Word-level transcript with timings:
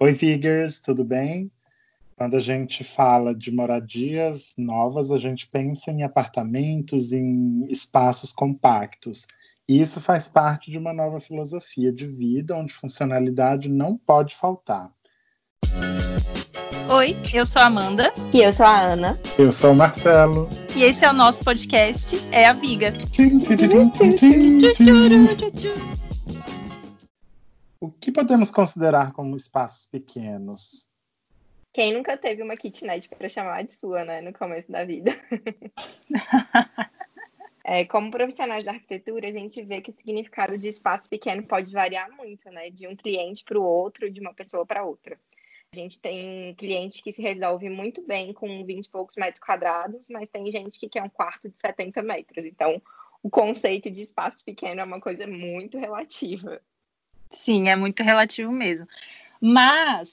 Oi, 0.00 0.12
Vigers, 0.12 0.78
tudo 0.78 1.02
bem? 1.02 1.50
Quando 2.14 2.36
a 2.36 2.40
gente 2.40 2.84
fala 2.84 3.34
de 3.34 3.50
moradias 3.50 4.54
novas, 4.56 5.10
a 5.10 5.18
gente 5.18 5.48
pensa 5.48 5.90
em 5.90 6.04
apartamentos, 6.04 7.12
em 7.12 7.66
espaços 7.68 8.32
compactos. 8.32 9.26
E 9.68 9.80
isso 9.80 10.00
faz 10.00 10.28
parte 10.28 10.70
de 10.70 10.78
uma 10.78 10.92
nova 10.92 11.18
filosofia 11.18 11.92
de 11.92 12.06
vida, 12.06 12.54
onde 12.54 12.72
funcionalidade 12.72 13.68
não 13.68 13.98
pode 13.98 14.36
faltar. 14.36 14.88
Oi, 16.88 17.16
eu 17.34 17.44
sou 17.44 17.60
a 17.60 17.66
Amanda. 17.66 18.12
E 18.32 18.40
eu 18.40 18.52
sou 18.52 18.66
a 18.66 18.80
Ana. 18.80 19.18
Eu 19.36 19.50
sou 19.50 19.72
o 19.72 19.74
Marcelo. 19.74 20.48
E 20.76 20.84
esse 20.84 21.04
é 21.04 21.10
o 21.10 21.12
nosso 21.12 21.42
podcast, 21.42 22.16
É 22.30 22.46
a 22.46 22.52
Viga. 22.52 22.94
O 27.88 27.90
que 27.90 28.12
podemos 28.12 28.50
considerar 28.50 29.14
como 29.14 29.34
espaços 29.34 29.86
pequenos? 29.86 30.90
Quem 31.72 31.94
nunca 31.94 32.18
teve 32.18 32.42
uma 32.42 32.54
kitnet 32.54 33.08
para 33.08 33.30
chamar 33.30 33.64
de 33.64 33.72
sua, 33.72 34.04
né, 34.04 34.20
no 34.20 34.30
começo 34.30 34.70
da 34.70 34.84
vida? 34.84 35.10
é, 37.64 37.86
como 37.86 38.10
profissionais 38.10 38.62
da 38.62 38.72
arquitetura, 38.72 39.28
a 39.28 39.32
gente 39.32 39.62
vê 39.62 39.80
que 39.80 39.88
o 39.88 39.94
significado 39.94 40.58
de 40.58 40.68
espaço 40.68 41.08
pequeno 41.08 41.42
pode 41.42 41.72
variar 41.72 42.14
muito, 42.14 42.50
né, 42.50 42.68
de 42.68 42.86
um 42.86 42.94
cliente 42.94 43.42
para 43.42 43.58
o 43.58 43.64
outro, 43.64 44.10
de 44.10 44.20
uma 44.20 44.34
pessoa 44.34 44.66
para 44.66 44.84
outra. 44.84 45.18
A 45.72 45.76
gente 45.76 45.98
tem 45.98 46.54
cliente 46.56 47.02
que 47.02 47.10
se 47.10 47.22
resolve 47.22 47.70
muito 47.70 48.06
bem 48.06 48.34
com 48.34 48.66
20 48.66 48.84
e 48.84 48.90
poucos 48.90 49.16
metros 49.16 49.42
quadrados, 49.42 50.10
mas 50.10 50.28
tem 50.28 50.52
gente 50.52 50.78
que 50.78 50.90
quer 50.90 51.02
um 51.02 51.08
quarto 51.08 51.48
de 51.48 51.58
70 51.58 52.02
metros. 52.02 52.44
Então, 52.44 52.82
o 53.22 53.30
conceito 53.30 53.90
de 53.90 54.02
espaço 54.02 54.44
pequeno 54.44 54.82
é 54.82 54.84
uma 54.84 55.00
coisa 55.00 55.26
muito 55.26 55.78
relativa. 55.78 56.60
Sim, 57.30 57.68
é 57.68 57.76
muito 57.76 58.02
relativo 58.02 58.50
mesmo. 58.50 58.86
Mas 59.40 60.12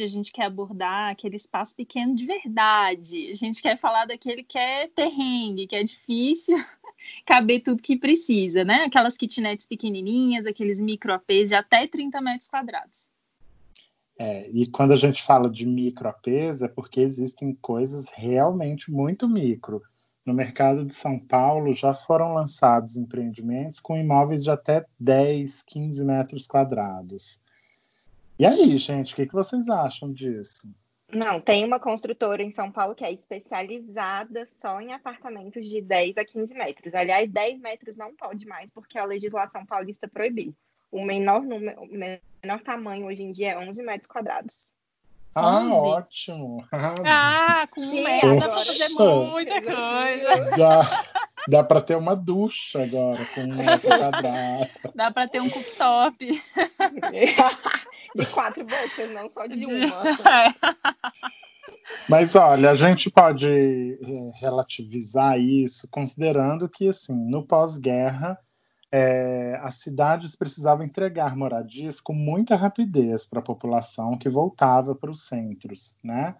hoje 0.00 0.02
a 0.02 0.06
gente 0.06 0.32
quer 0.32 0.44
abordar 0.44 1.10
aquele 1.10 1.36
espaço 1.36 1.74
pequeno 1.74 2.14
de 2.14 2.26
verdade. 2.26 3.30
A 3.30 3.34
gente 3.34 3.62
quer 3.62 3.76
falar 3.76 4.06
daquele 4.06 4.42
que 4.42 4.58
é 4.58 4.88
terrengue, 4.88 5.66
que 5.66 5.76
é 5.76 5.82
difícil 5.82 6.56
caber 7.24 7.60
tudo 7.60 7.82
que 7.82 7.96
precisa, 7.96 8.64
né? 8.64 8.84
Aquelas 8.84 9.16
kitnets 9.16 9.66
pequenininhas, 9.66 10.46
aqueles 10.46 10.80
micro 10.80 11.12
APs 11.12 11.48
de 11.48 11.54
até 11.54 11.86
30 11.86 12.20
metros 12.20 12.48
quadrados. 12.48 13.08
É, 14.18 14.50
e 14.50 14.66
quando 14.66 14.92
a 14.92 14.96
gente 14.96 15.22
fala 15.22 15.48
de 15.48 15.64
micro 15.64 16.08
APs 16.08 16.60
é 16.60 16.68
porque 16.68 17.00
existem 17.00 17.54
coisas 17.54 18.06
realmente 18.10 18.90
muito 18.90 19.26
micro. 19.26 19.82
No 20.24 20.34
mercado 20.34 20.84
de 20.84 20.94
São 20.94 21.18
Paulo 21.18 21.72
já 21.72 21.92
foram 21.92 22.34
lançados 22.34 22.96
empreendimentos 22.96 23.80
com 23.80 23.96
imóveis 23.96 24.44
de 24.44 24.50
até 24.50 24.84
10, 24.98 25.62
15 25.62 26.04
metros 26.04 26.46
quadrados. 26.46 27.42
E 28.38 28.46
aí, 28.46 28.76
gente, 28.76 29.12
o 29.12 29.16
que, 29.16 29.26
que 29.26 29.34
vocês 29.34 29.68
acham 29.68 30.12
disso? 30.12 30.68
Não, 31.12 31.40
tem 31.40 31.64
uma 31.64 31.80
construtora 31.80 32.42
em 32.42 32.52
São 32.52 32.70
Paulo 32.70 32.94
que 32.94 33.04
é 33.04 33.12
especializada 33.12 34.46
só 34.46 34.80
em 34.80 34.92
apartamentos 34.92 35.68
de 35.68 35.80
10 35.80 36.18
a 36.18 36.24
15 36.24 36.54
metros. 36.54 36.94
Aliás, 36.94 37.28
10 37.28 37.60
metros 37.60 37.96
não 37.96 38.14
pode 38.14 38.46
mais, 38.46 38.70
porque 38.70 38.98
a 38.98 39.04
legislação 39.04 39.66
paulista 39.66 40.06
proibiu. 40.06 40.54
O 40.90 41.04
menor, 41.04 41.42
número, 41.42 41.80
o 41.82 41.86
menor 41.86 42.60
tamanho 42.62 43.06
hoje 43.06 43.22
em 43.22 43.32
dia 43.32 43.52
é 43.52 43.58
11 43.58 43.82
metros 43.82 44.10
quadrados. 44.10 44.72
Ah, 45.34 45.60
11. 45.60 45.76
ótimo! 45.76 46.64
Ah, 46.72 47.66
com 47.72 47.80
um 47.80 48.02
metro 48.02 48.40
dá 48.40 48.48
para 48.48 48.56
fazer 48.56 48.88
muita 48.88 49.62
coisa. 49.62 50.50
Dá, 50.56 51.04
dá 51.48 51.64
para 51.64 51.80
ter 51.80 51.96
uma 51.96 52.16
ducha 52.16 52.82
agora 52.82 53.24
com 53.26 53.42
um 53.42 53.54
metro 53.54 53.88
quadrado. 53.96 54.70
Dá 54.94 55.10
para 55.10 55.28
ter 55.28 55.40
um 55.40 55.48
cooktop. 55.48 56.42
De 58.16 58.26
quatro 58.26 58.64
bocas, 58.64 59.10
não 59.12 59.28
só 59.28 59.46
de 59.46 59.64
uma. 59.64 60.08
É. 60.08 60.52
Mas 62.08 62.34
olha, 62.34 62.70
a 62.70 62.74
gente 62.74 63.08
pode 63.08 63.46
é, 63.46 64.40
relativizar 64.40 65.38
isso 65.38 65.86
considerando 65.88 66.68
que, 66.68 66.88
assim, 66.88 67.14
no 67.14 67.46
pós-guerra, 67.46 68.36
é, 68.92 69.58
as 69.62 69.76
cidades 69.76 70.34
precisavam 70.34 70.84
entregar 70.84 71.36
moradias 71.36 72.00
com 72.00 72.12
muita 72.12 72.56
rapidez 72.56 73.26
para 73.26 73.38
a 73.38 73.42
população 73.42 74.18
que 74.18 74.28
voltava 74.28 74.94
para 74.94 75.10
os 75.10 75.22
centros, 75.28 75.96
né? 76.02 76.34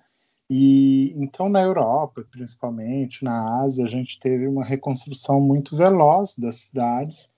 E 0.49 1.12
então 1.15 1.49
na 1.49 1.62
Europa, 1.62 2.25
principalmente 2.28 3.22
na 3.22 3.62
Ásia, 3.62 3.84
a 3.84 3.89
gente 3.89 4.19
teve 4.19 4.49
uma 4.49 4.65
reconstrução 4.65 5.41
muito 5.41 5.77
veloz 5.77 6.34
das 6.37 6.56
cidades 6.56 7.31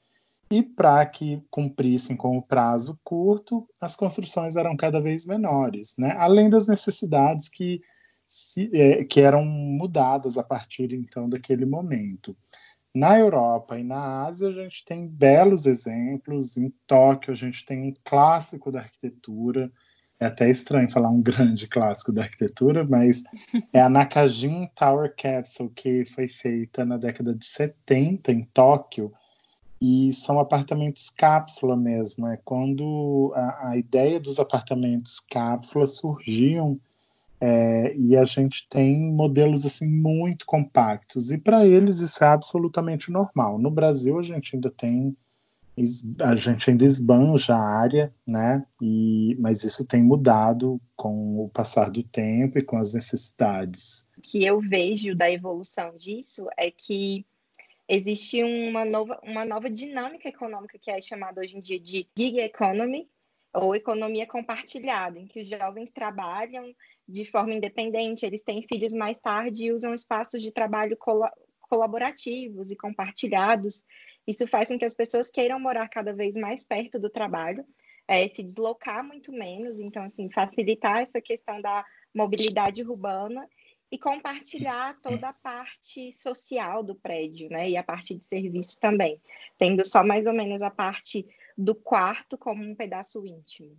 e 0.51 0.63
para 0.63 1.05
que 1.05 1.43
cumprissem 1.51 2.17
com 2.17 2.39
o 2.39 2.43
prazo 2.43 2.99
curto, 3.05 3.69
as 3.81 3.97
construções 3.97 4.57
eram 4.57 4.77
cada 4.77 5.01
vez 5.01 5.27
menores, 5.27 5.95
né? 5.99 6.15
Além 6.19 6.49
das 6.49 6.67
necessidades 6.67 7.51
que 7.51 7.83
se, 8.27 8.71
é, 8.73 9.05
que 9.05 9.21
eram 9.21 9.45
mudadas 9.45 10.39
a 10.39 10.43
partir 10.43 10.95
então 10.95 11.29
daquele 11.29 11.67
momento. 11.67 12.35
Na 12.95 13.19
Europa 13.19 13.79
e 13.79 13.83
na 13.83 14.27
Ásia, 14.27 14.49
a 14.49 14.53
gente 14.53 14.85
tem 14.85 15.07
belos 15.07 15.65
exemplos. 15.65 16.59
Em 16.59 16.71
Tóquio, 16.87 17.33
a 17.33 17.37
gente 17.37 17.65
tem 17.65 17.89
um 17.89 17.95
clássico 18.05 18.71
da 18.71 18.81
arquitetura. 18.81 19.73
É 20.21 20.27
até 20.27 20.51
estranho 20.51 20.91
falar 20.91 21.09
um 21.09 21.23
grande 21.23 21.67
clássico 21.67 22.13
da 22.13 22.23
arquitetura, 22.23 22.87
mas 22.87 23.23
é 23.73 23.81
a 23.81 23.89
Nakajin 23.89 24.69
Tower 24.75 25.13
Capsule, 25.17 25.71
que 25.75 26.05
foi 26.05 26.29
feita 26.29 26.85
na 26.85 26.97
década 26.99 27.35
de 27.35 27.47
70 27.47 28.31
em 28.31 28.45
Tóquio. 28.53 29.13
E 29.81 30.13
são 30.13 30.39
apartamentos 30.39 31.11
cápsula 31.11 31.77
mesmo. 31.77 32.29
É 32.29 32.39
quando 32.45 33.33
a, 33.35 33.71
a 33.71 33.77
ideia 33.77 34.21
dos 34.21 34.39
apartamentos 34.39 35.19
cápsula 35.19 35.87
surgiam 35.87 36.79
é, 37.45 37.97
e 37.97 38.17
a 38.17 38.25
gente 38.25 38.69
tem 38.69 39.13
modelos 39.13 39.67
assim 39.67 39.89
muito 39.91 40.47
compactos 40.47 41.33
e 41.33 41.39
para 41.39 41.67
eles 41.67 41.99
isso 41.99 42.23
é 42.23 42.29
absolutamente 42.29 43.11
normal. 43.11 43.59
No 43.59 43.69
Brasil 43.69 44.17
a 44.17 44.23
gente 44.23 44.55
ainda 44.55 44.71
tem 44.71 45.17
a 46.21 46.37
gente 46.37 46.71
ainda 46.71 46.85
esbanja 46.85 47.57
a 47.57 47.81
área, 47.81 48.15
né? 48.29 48.65
E, 48.81 49.35
mas 49.41 49.65
isso 49.65 49.85
tem 49.85 50.03
mudado 50.03 50.81
com 50.95 51.41
o 51.41 51.49
passar 51.49 51.91
do 51.91 52.05
tempo 52.05 52.59
e 52.59 52.63
com 52.63 52.77
as 52.77 52.95
necessidades. 52.95 54.07
O 54.17 54.21
que 54.21 54.45
eu 54.45 54.61
vejo 54.61 55.17
da 55.17 55.29
evolução 55.29 55.97
disso 55.97 56.47
é 56.57 56.71
que 56.71 57.27
existe 57.89 58.45
uma 58.45 58.85
nova, 58.85 59.19
uma 59.25 59.45
nova 59.45 59.69
dinâmica 59.69 60.29
econômica 60.29 60.79
que 60.79 60.91
é 60.91 61.01
chamada 61.01 61.41
hoje 61.41 61.57
em 61.57 61.61
dia 61.61 61.81
de 61.81 62.07
gig 62.17 62.39
economy, 62.39 63.09
ou 63.55 63.75
economia 63.75 64.27
compartilhada, 64.27 65.19
em 65.19 65.27
que 65.27 65.41
os 65.41 65.49
jovens 65.49 65.91
trabalham 65.91 66.75
de 67.07 67.25
forma 67.25 67.55
independente, 67.55 68.25
eles 68.25 68.43
têm 68.43 68.63
filhos 68.63 68.95
mais 68.95 69.19
tarde 69.19 69.67
e 69.67 69.73
usam 69.73 69.93
espaços 69.93 70.43
de 70.43 70.51
trabalho 70.51 70.97
col 70.97 71.25
colaborativos 71.61 72.71
e 72.71 72.77
compartilhados. 72.77 73.83
Isso 74.27 74.47
faz 74.47 74.69
com 74.69 74.79
que 74.79 74.85
as 74.85 74.93
pessoas 74.93 75.31
queiram 75.31 75.59
morar 75.59 75.89
cada 75.89 76.13
vez 76.13 76.37
mais 76.37 76.67
perto 76.67 76.99
do 76.99 77.09
trabalho, 77.09 77.65
é, 78.07 78.29
se 78.29 78.43
deslocar 78.43 79.03
muito 79.03 79.33
menos, 79.33 79.81
então, 79.81 80.05
assim, 80.05 80.29
facilitar 80.31 80.99
essa 80.99 81.19
questão 81.19 81.63
da 81.63 81.83
mobilidade 82.15 82.83
urbana 82.83 83.49
e 83.93 83.99
compartilhar 83.99 84.99
toda 85.03 85.29
a 85.29 85.33
parte 85.35 86.11
social 86.13 86.83
do 86.83 86.95
prédio, 86.95 87.51
né? 87.51 87.69
E 87.69 87.77
a 87.77 87.83
parte 87.83 88.15
de 88.15 88.25
serviço 88.25 88.81
também, 88.81 89.21
tendo 89.59 89.87
só 89.87 90.03
mais 90.03 90.25
ou 90.25 90.33
menos 90.33 90.63
a 90.63 90.71
parte 90.71 91.27
do 91.59 91.75
quarto 91.75 92.39
como 92.39 92.65
um 92.65 92.75
pedaço 92.75 93.27
íntimo. 93.27 93.77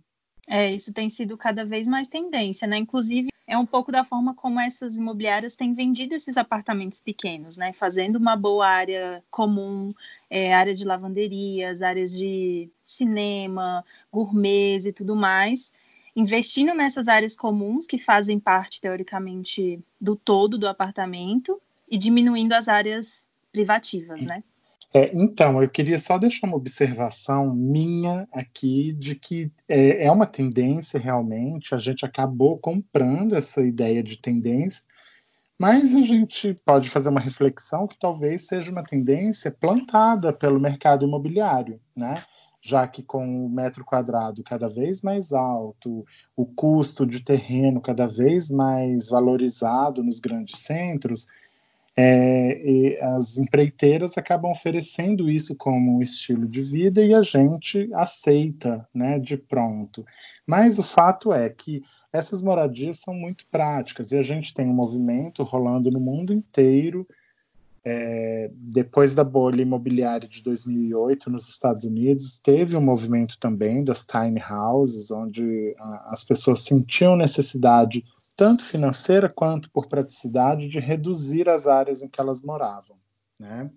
É, 0.48 0.72
isso 0.72 0.92
tem 0.92 1.08
sido 1.08 1.36
cada 1.36 1.64
vez 1.64 1.88
mais 1.88 2.06
tendência, 2.06 2.68
né? 2.68 2.78
Inclusive, 2.78 3.30
é 3.44 3.58
um 3.58 3.66
pouco 3.66 3.90
da 3.90 4.04
forma 4.04 4.34
como 4.34 4.60
essas 4.60 4.96
imobiliárias 4.96 5.56
têm 5.56 5.74
vendido 5.74 6.14
esses 6.14 6.36
apartamentos 6.36 7.00
pequenos, 7.00 7.56
né? 7.56 7.72
Fazendo 7.72 8.14
uma 8.14 8.36
boa 8.36 8.68
área 8.68 9.24
comum, 9.32 9.92
é, 10.30 10.54
área 10.54 10.74
de 10.74 10.84
lavanderias, 10.84 11.82
áreas 11.82 12.12
de 12.12 12.70
cinema, 12.84 13.84
gourmets 14.12 14.86
e 14.86 14.92
tudo 14.92 15.16
mais, 15.16 15.72
investindo 16.16 16.74
nessas 16.74 17.08
áreas 17.08 17.36
comuns 17.36 17.86
que 17.86 17.98
fazem 17.98 18.38
parte, 18.38 18.80
teoricamente, 18.80 19.80
do 20.00 20.14
todo 20.14 20.58
do 20.58 20.68
apartamento 20.68 21.60
e 21.88 21.98
diminuindo 21.98 22.52
as 22.52 22.68
áreas 22.68 23.28
privativas, 23.52 24.24
né? 24.24 24.42
É, 24.96 25.10
então, 25.12 25.60
eu 25.60 25.68
queria 25.68 25.98
só 25.98 26.16
deixar 26.18 26.46
uma 26.46 26.56
observação 26.56 27.52
minha 27.52 28.28
aqui 28.30 28.92
de 28.92 29.16
que 29.16 29.50
é, 29.68 30.06
é, 30.06 30.10
uma 30.10 30.24
tendência 30.24 31.00
realmente, 31.00 31.74
a 31.74 31.78
gente 31.78 32.06
acabou 32.06 32.56
comprando 32.58 33.34
essa 33.34 33.60
ideia 33.60 34.04
de 34.04 34.16
tendência, 34.16 34.84
mas 35.58 35.92
a 35.94 36.02
gente 36.02 36.54
pode 36.64 36.88
fazer 36.88 37.08
uma 37.08 37.20
reflexão 37.20 37.88
que 37.88 37.98
talvez 37.98 38.46
seja 38.46 38.70
uma 38.70 38.84
tendência 38.84 39.50
plantada 39.50 40.32
pelo 40.32 40.60
mercado 40.60 41.04
imobiliário, 41.04 41.80
né? 41.96 42.22
Já 42.66 42.88
que 42.88 43.02
com 43.02 43.44
o 43.44 43.50
metro 43.50 43.84
quadrado 43.84 44.42
cada 44.42 44.70
vez 44.70 45.02
mais 45.02 45.34
alto, 45.34 46.06
o 46.34 46.46
custo 46.46 47.04
de 47.04 47.20
terreno 47.20 47.78
cada 47.78 48.06
vez 48.06 48.48
mais 48.48 49.10
valorizado 49.10 50.02
nos 50.02 50.18
grandes 50.18 50.60
centros, 50.60 51.26
é, 51.94 52.98
as 53.16 53.36
empreiteiras 53.36 54.16
acabam 54.16 54.50
oferecendo 54.50 55.30
isso 55.30 55.54
como 55.54 55.98
um 55.98 56.02
estilo 56.02 56.48
de 56.48 56.62
vida 56.62 57.04
e 57.04 57.14
a 57.14 57.20
gente 57.20 57.90
aceita, 57.92 58.88
né, 58.94 59.18
de 59.18 59.36
pronto. 59.36 60.02
Mas 60.46 60.78
o 60.78 60.82
fato 60.82 61.34
é 61.34 61.50
que 61.50 61.82
essas 62.10 62.42
moradias 62.42 62.98
são 62.98 63.12
muito 63.12 63.46
práticas 63.48 64.10
e 64.10 64.16
a 64.16 64.22
gente 64.22 64.54
tem 64.54 64.66
um 64.66 64.74
movimento 64.74 65.42
rolando 65.42 65.90
no 65.90 66.00
mundo 66.00 66.32
inteiro. 66.32 67.06
É, 67.86 68.50
depois 68.54 69.14
da 69.14 69.22
bolha 69.22 69.60
imobiliária 69.60 70.26
de 70.26 70.42
2008 70.42 71.28
nos 71.30 71.48
Estados 71.48 71.84
Unidos, 71.84 72.38
teve 72.38 72.76
um 72.76 72.80
movimento 72.80 73.38
também 73.38 73.84
das 73.84 74.06
tiny 74.06 74.40
houses, 74.40 75.10
onde 75.10 75.74
a, 75.78 76.12
as 76.12 76.24
pessoas 76.24 76.60
sentiam 76.60 77.14
necessidade 77.14 78.02
tanto 78.36 78.64
financeira 78.64 79.28
quanto 79.30 79.70
por 79.70 79.86
praticidade, 79.86 80.68
de 80.68 80.80
reduzir 80.80 81.48
as 81.48 81.66
áreas 81.66 82.02
em 82.02 82.08
que 82.08 82.20
elas 82.20 82.42
moravam. 82.42 82.96
Né? 83.38 83.70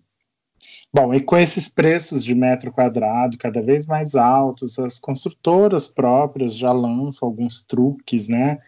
Bom, 0.93 1.13
e 1.13 1.21
com 1.21 1.37
esses 1.37 1.69
preços 1.69 2.23
de 2.23 2.33
metro 2.33 2.71
quadrado 2.71 3.37
cada 3.37 3.61
vez 3.61 3.85
mais 3.85 4.15
altos, 4.15 4.79
as 4.79 4.97
construtoras 4.97 5.87
próprias 5.87 6.55
já 6.55 6.71
lançam 6.71 7.27
alguns 7.27 7.63
truques, 7.63 8.27
né, 8.27 8.59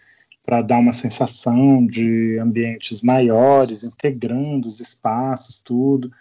para 0.44 0.62
dar 0.62 0.80
uma 0.80 0.94
sensação 0.94 1.86
de 1.86 2.38
ambientes 2.40 3.02
maiores, 3.02 3.84
integrando 3.84 4.68
os 4.68 4.80
espaços, 4.80 5.62
tudo. 5.62 6.12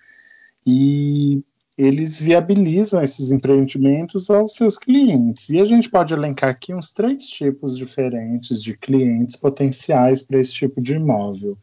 E 0.67 1.43
eles 1.79 2.21
viabilizam 2.21 3.01
esses 3.01 3.31
empreendimentos 3.31 4.29
aos 4.31 4.55
seus 4.55 4.77
clientes. 4.77 5.49
E 5.49 5.61
a 5.61 5.65
gente 5.65 5.89
pode 5.89 6.13
elencar 6.13 6.51
aqui 6.51 6.75
uns 6.75 6.93
três 6.93 7.27
tipos 7.29 7.77
diferentes 7.77 8.61
de 8.61 8.77
clientes 8.77 9.37
potenciais 9.37 10.23
para 10.23 10.41
esse 10.41 10.53
tipo 10.53 10.81
de 10.83 10.95
imóvel. 10.95 11.57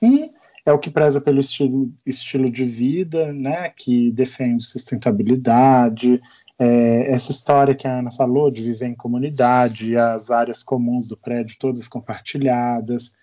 Um 0.00 0.30
é 0.64 0.72
o 0.72 0.78
que 0.78 0.90
preza 0.90 1.20
pelo 1.20 1.40
estilo, 1.40 1.92
estilo 2.06 2.50
de 2.50 2.64
vida, 2.64 3.32
né, 3.32 3.70
que 3.70 4.12
defende 4.12 4.64
sustentabilidade, 4.64 6.20
é, 6.62 7.10
essa 7.10 7.32
história 7.32 7.74
que 7.74 7.88
a 7.88 7.98
Ana 8.00 8.10
falou 8.10 8.50
de 8.50 8.62
viver 8.62 8.86
em 8.86 8.94
comunidade, 8.94 9.96
as 9.96 10.30
áreas 10.30 10.62
comuns 10.62 11.08
do 11.08 11.16
prédio 11.16 11.56
todas 11.58 11.88
compartilhadas. 11.88 13.16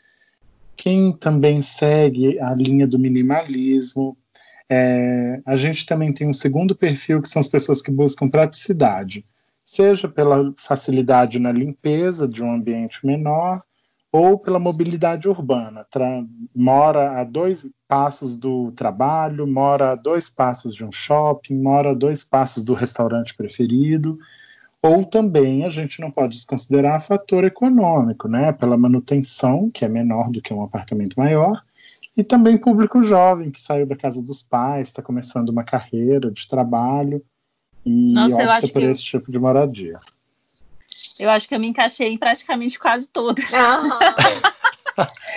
Quem 0.75 1.11
também 1.11 1.61
segue 1.61 2.39
a 2.39 2.55
linha 2.55 2.87
do 2.87 2.97
minimalismo, 2.97 4.17
é, 4.67 5.39
a 5.45 5.55
gente 5.55 5.85
também 5.85 6.11
tem 6.11 6.27
um 6.27 6.33
segundo 6.33 6.75
perfil, 6.75 7.21
que 7.21 7.29
são 7.29 7.39
as 7.39 7.47
pessoas 7.47 7.79
que 7.79 7.91
buscam 7.91 8.27
praticidade, 8.27 9.23
seja 9.63 10.07
pela 10.09 10.51
facilidade 10.57 11.37
na 11.37 11.51
limpeza 11.51 12.27
de 12.27 12.43
um 12.43 12.51
ambiente 12.51 13.05
menor, 13.05 13.61
ou 14.17 14.39
pela 14.39 14.57
mobilidade 14.57 15.29
urbana. 15.29 15.85
Tra 15.89 16.23
mora 16.55 17.21
a 17.21 17.23
dois 17.23 17.69
passos 17.87 18.35
do 18.35 18.71
trabalho, 18.71 19.45
mora 19.45 19.91
a 19.91 19.95
dois 19.95 20.27
passos 20.27 20.73
de 20.73 20.83
um 20.83 20.91
shopping, 20.91 21.55
mora 21.61 21.91
a 21.91 21.93
dois 21.93 22.23
passos 22.23 22.63
do 22.63 22.73
restaurante 22.73 23.35
preferido. 23.35 24.17
Ou 24.81 25.05
também 25.05 25.65
a 25.65 25.69
gente 25.69 26.01
não 26.01 26.09
pode 26.09 26.35
desconsiderar 26.35 26.99
fator 26.99 27.43
econômico, 27.43 28.27
né? 28.27 28.51
Pela 28.51 28.75
manutenção, 28.75 29.69
que 29.69 29.85
é 29.85 29.87
menor 29.87 30.31
do 30.31 30.41
que 30.41 30.53
um 30.53 30.63
apartamento 30.63 31.15
maior, 31.15 31.61
e 32.15 32.23
também 32.23 32.57
público 32.57 33.03
jovem 33.03 33.51
que 33.51 33.61
saiu 33.61 33.85
da 33.85 33.95
casa 33.95 34.23
dos 34.23 34.41
pais, 34.41 34.87
está 34.87 35.03
começando 35.03 35.49
uma 35.49 35.63
carreira 35.63 36.31
de 36.31 36.47
trabalho 36.47 37.23
e 37.85 38.13
Nossa, 38.13 38.43
opta 38.43 38.67
por 38.69 38.83
esse 38.83 39.03
tipo 39.03 39.31
de 39.31 39.37
moradia. 39.37 39.99
Eu 41.19 41.29
acho 41.29 41.47
que 41.47 41.55
eu 41.55 41.59
me 41.59 41.67
encaixei 41.67 42.09
em 42.09 42.17
praticamente 42.17 42.77
quase 42.77 43.07
todas. 43.07 43.45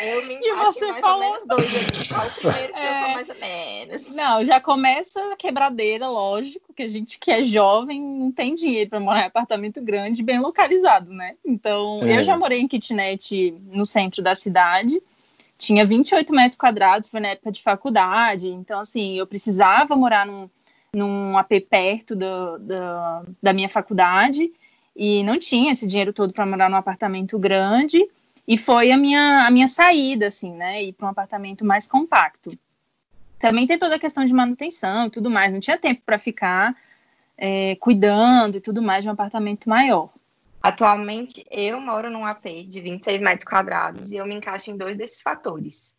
eu 0.03 0.27
me 0.27 0.35
encaixei 0.35 0.55
você 0.55 0.87
mais 0.87 1.01
falou... 1.01 1.23
ou 1.23 1.33
menos 1.33 1.47
dois 1.47 1.69
o 1.69 2.31
primeiro 2.35 2.73
que 2.73 2.79
é... 2.79 2.87
eu 2.87 2.99
tô 2.99 3.07
é. 3.07 3.15
mais 3.15 3.29
ou 3.29 3.35
menos? 3.37 4.17
Não, 4.17 4.45
já 4.45 4.61
começa 4.61 5.33
a 5.33 5.37
quebradeira, 5.37 6.09
lógico, 6.09 6.73
que 6.75 6.83
a 6.83 6.89
gente 6.89 7.19
que 7.19 7.31
é 7.31 7.43
jovem 7.43 8.01
não 8.01 8.33
tem 8.33 8.55
dinheiro 8.55 8.91
para 8.91 9.01
morar 9.01 9.23
em 9.23 9.27
apartamento 9.27 9.81
grande, 9.83 10.23
bem 10.23 10.39
localizado, 10.39 11.13
né? 11.13 11.37
Então, 11.45 12.01
é. 12.03 12.19
eu 12.19 12.25
já 12.25 12.37
morei 12.37 12.61
em 12.61 12.69
kitnet 12.69 13.53
no 13.71 13.85
centro 13.85 14.23
da 14.23 14.35
cidade 14.35 15.01
tinha 15.61 15.85
28 15.85 16.35
metros 16.35 16.57
quadrados, 16.57 17.11
foi 17.11 17.21
na 17.21 17.29
época 17.29 17.53
de 17.53 17.63
faculdade, 17.63 18.49
então, 18.49 18.81
assim, 18.81 19.19
eu 19.19 19.27
precisava 19.27 19.95
morar 19.95 20.27
num, 20.27 20.49
num 20.93 21.37
AP 21.37 21.53
perto 21.69 22.17
do, 22.17 22.59
do, 22.59 23.35
da 23.43 23.53
minha 23.53 23.69
faculdade 23.69 24.51
e 24.95 25.23
não 25.23 25.39
tinha 25.39 25.73
esse 25.73 25.87
dinheiro 25.87 26.13
todo 26.13 26.33
para 26.33 26.47
morar 26.47 26.69
num 26.69 26.77
apartamento 26.77 27.39
grande 27.39 28.07
e 28.47 28.59
foi 28.59 28.91
a 28.91 28.97
minha, 28.97 29.47
a 29.47 29.51
minha 29.51 29.69
saída, 29.69 30.27
assim, 30.27 30.53
né, 30.53 30.83
ir 30.83 30.93
para 30.93 31.07
um 31.07 31.11
apartamento 31.11 31.65
mais 31.65 31.87
compacto. 31.87 32.59
Também 33.39 33.67
tem 33.67 33.79
toda 33.79 33.95
a 33.95 33.99
questão 33.99 34.25
de 34.25 34.35
manutenção 34.35 35.07
e 35.07 35.11
tudo 35.11 35.31
mais, 35.31 35.53
não 35.53 35.61
tinha 35.61 35.79
tempo 35.79 36.03
para 36.05 36.19
ficar 36.19 36.77
é, 37.39 37.77
cuidando 37.77 38.59
e 38.59 38.61
tudo 38.61 38.83
mais 38.83 39.03
de 39.03 39.09
um 39.09 39.13
apartamento 39.13 39.69
maior. 39.69 40.11
Atualmente, 40.63 41.45
eu 41.51 41.81
moro 41.81 42.11
num 42.11 42.27
AP 42.27 42.45
de 42.67 42.81
26 42.83 43.23
metros 43.23 43.49
quadrados 43.49 44.13
e 44.13 44.17
eu 44.17 44.27
me 44.27 44.35
encaixo 44.35 44.71
em 44.71 44.77
dois 44.77 44.95
desses 44.95 45.23
fatores. 45.23 45.97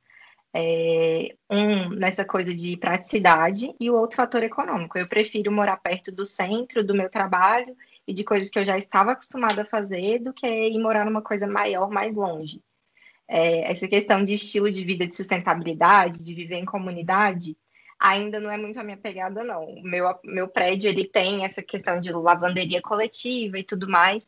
É, 0.53 1.33
um 1.49 1.89
nessa 1.89 2.25
coisa 2.25 2.53
de 2.53 2.75
praticidade 2.77 3.73
e 3.79 3.89
o 3.89 3.95
outro 3.95 4.17
fator 4.17 4.43
econômico. 4.43 4.97
Eu 4.97 5.07
prefiro 5.07 5.51
morar 5.51 5.77
perto 5.77 6.11
do 6.11 6.25
centro 6.25 6.83
do 6.83 6.93
meu 6.93 7.09
trabalho 7.09 7.75
e 8.07 8.13
de 8.13 8.23
coisas 8.23 8.49
que 8.49 8.59
eu 8.59 8.65
já 8.65 8.77
estava 8.77 9.11
acostumada 9.11 9.61
a 9.61 9.65
fazer 9.65 10.19
do 10.19 10.33
que 10.33 10.47
ir 10.47 10.79
morar 10.79 11.05
numa 11.05 11.21
coisa 11.21 11.47
maior, 11.47 11.89
mais 11.89 12.15
longe. 12.15 12.61
É, 13.27 13.71
essa 13.71 13.87
questão 13.87 14.23
de 14.23 14.33
estilo 14.33 14.69
de 14.71 14.83
vida, 14.83 15.07
de 15.07 15.15
sustentabilidade, 15.15 16.23
de 16.23 16.33
viver 16.33 16.57
em 16.57 16.65
comunidade, 16.65 17.55
ainda 17.99 18.39
não 18.39 18.51
é 18.51 18.57
muito 18.57 18.79
a 18.79 18.83
minha 18.83 18.97
pegada, 18.97 19.43
não. 19.43 19.81
Meu, 19.83 20.05
meu 20.23 20.47
prédio 20.47 20.89
ele 20.89 21.05
tem 21.05 21.45
essa 21.45 21.61
questão 21.61 21.99
de 21.99 22.11
lavanderia 22.11 22.81
coletiva 22.81 23.59
e 23.59 23.63
tudo 23.63 23.87
mais, 23.87 24.27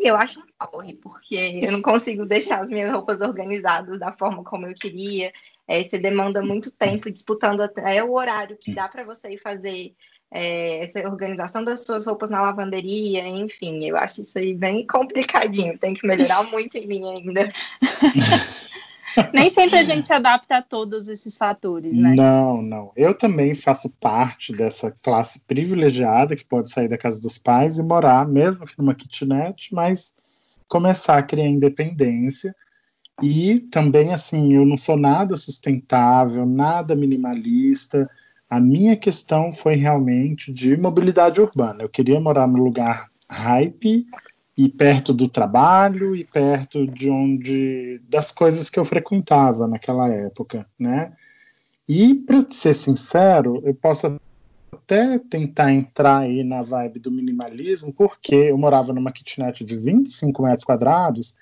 e 0.00 0.06
eu 0.06 0.16
acho 0.16 0.40
um 0.40 0.66
porre, 0.66 0.94
porque 0.94 1.60
eu 1.62 1.70
não 1.70 1.82
consigo 1.82 2.24
deixar 2.24 2.62
as 2.62 2.70
minhas 2.70 2.90
roupas 2.90 3.20
organizadas 3.20 3.98
da 3.98 4.10
forma 4.10 4.42
como 4.42 4.66
eu 4.66 4.74
queria. 4.74 5.30
É, 5.68 5.82
você 5.82 5.98
demanda 5.98 6.40
muito 6.40 6.72
tempo 6.72 7.10
disputando 7.10 7.60
até 7.60 8.02
o 8.02 8.14
horário 8.14 8.56
que 8.56 8.74
dá 8.74 8.88
para 8.88 9.04
você 9.04 9.34
ir 9.34 9.38
fazer 9.38 9.94
é, 10.30 10.84
essa 10.84 11.08
organização 11.08 11.64
das 11.64 11.84
suas 11.84 12.06
roupas 12.06 12.30
na 12.30 12.40
lavanderia, 12.40 13.26
enfim, 13.26 13.84
eu 13.84 13.96
acho 13.96 14.20
isso 14.20 14.38
aí 14.38 14.54
bem 14.54 14.86
complicadinho, 14.86 15.76
tem 15.76 15.92
que 15.94 16.06
melhorar 16.06 16.44
muito 16.50 16.78
em 16.78 16.86
mim 16.86 17.08
ainda. 17.08 17.52
Nem 19.34 19.50
sempre 19.50 19.78
a 19.78 19.82
gente 19.82 20.12
adapta 20.12 20.58
a 20.58 20.62
todos 20.62 21.08
esses 21.08 21.36
fatores, 21.36 21.92
né? 21.92 22.14
Não, 22.16 22.62
não. 22.62 22.92
Eu 22.94 23.12
também 23.12 23.56
faço 23.56 23.90
parte 23.90 24.52
dessa 24.52 24.92
classe 25.02 25.40
privilegiada 25.40 26.36
que 26.36 26.44
pode 26.44 26.70
sair 26.70 26.86
da 26.86 26.96
casa 26.96 27.20
dos 27.20 27.36
pais 27.36 27.80
e 27.80 27.82
morar, 27.82 28.24
mesmo 28.24 28.64
que 28.64 28.78
numa 28.78 28.94
kitnet, 28.94 29.74
mas 29.74 30.14
começar 30.68 31.18
a 31.18 31.22
criar 31.24 31.48
independência. 31.48 32.54
E 33.20 33.58
também, 33.58 34.14
assim, 34.14 34.54
eu 34.54 34.64
não 34.64 34.76
sou 34.76 34.96
nada 34.96 35.36
sustentável, 35.36 36.46
nada 36.46 36.94
minimalista. 36.94 38.08
A 38.50 38.60
minha 38.60 38.96
questão 38.96 39.52
foi 39.52 39.76
realmente 39.76 40.52
de 40.52 40.76
mobilidade 40.76 41.40
urbana. 41.40 41.84
Eu 41.84 41.88
queria 41.88 42.20
morar 42.20 42.46
no 42.46 42.62
lugar 42.62 43.08
hype, 43.30 44.06
e 44.60 44.68
perto 44.68 45.14
do 45.14 45.26
trabalho 45.26 46.14
e 46.14 46.22
perto 46.22 46.86
de 46.86 47.08
onde 47.08 47.98
das 48.10 48.30
coisas 48.30 48.68
que 48.68 48.78
eu 48.78 48.84
frequentava 48.84 49.66
naquela 49.66 50.06
época, 50.08 50.66
né? 50.78 51.14
E 51.88 52.14
para 52.14 52.44
ser 52.46 52.74
sincero, 52.74 53.62
eu 53.64 53.74
posso 53.74 54.18
até 54.70 55.18
tentar 55.18 55.72
entrar 55.72 56.18
aí 56.18 56.44
na 56.44 56.62
vibe 56.62 57.00
do 57.00 57.10
minimalismo, 57.10 57.90
porque 57.90 58.34
eu 58.34 58.58
morava 58.58 58.92
numa 58.92 59.10
kitnet 59.10 59.64
de 59.64 59.76
25 59.78 60.42
metros 60.42 60.64
quadrados 60.64 61.34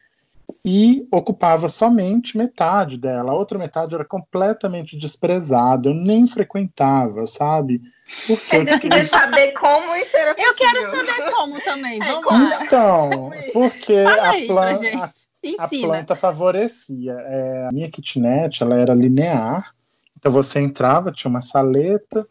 e 0.64 1.06
ocupava 1.10 1.68
somente 1.68 2.36
metade 2.36 2.98
dela. 2.98 3.32
A 3.32 3.34
outra 3.34 3.58
metade 3.58 3.94
era 3.94 4.04
completamente 4.04 4.96
desprezada, 4.96 5.88
eu 5.88 5.94
nem 5.94 6.26
frequentava, 6.26 7.26
sabe? 7.26 7.80
Porque 8.26 8.56
eu, 8.56 8.64
eu 8.64 8.80
queria 8.80 9.04
saber 9.04 9.52
como 9.52 9.94
isso 9.96 10.16
era 10.16 10.34
possível. 10.34 10.52
Eu 10.52 10.56
quero 10.56 10.84
saber 10.84 11.30
como 11.32 11.60
também, 11.62 12.02
é, 12.02 12.12
vamos 12.12 12.50
lá. 12.50 12.64
Então, 12.64 13.30
porque 13.52 13.96
a, 13.96 14.46
planta, 14.46 15.12
a, 15.58 15.64
a, 15.64 15.68
planta 15.68 16.16
favorecia. 16.16 17.12
É, 17.12 17.66
a 17.70 17.74
minha 17.74 17.90
kitnet, 17.90 18.62
ela 18.62 18.78
era 18.78 18.94
linear, 18.94 19.74
então 20.18 20.32
você 20.32 20.60
entrava, 20.60 21.12
tinha 21.12 21.30
uma 21.30 21.40
saleta, 21.40 22.26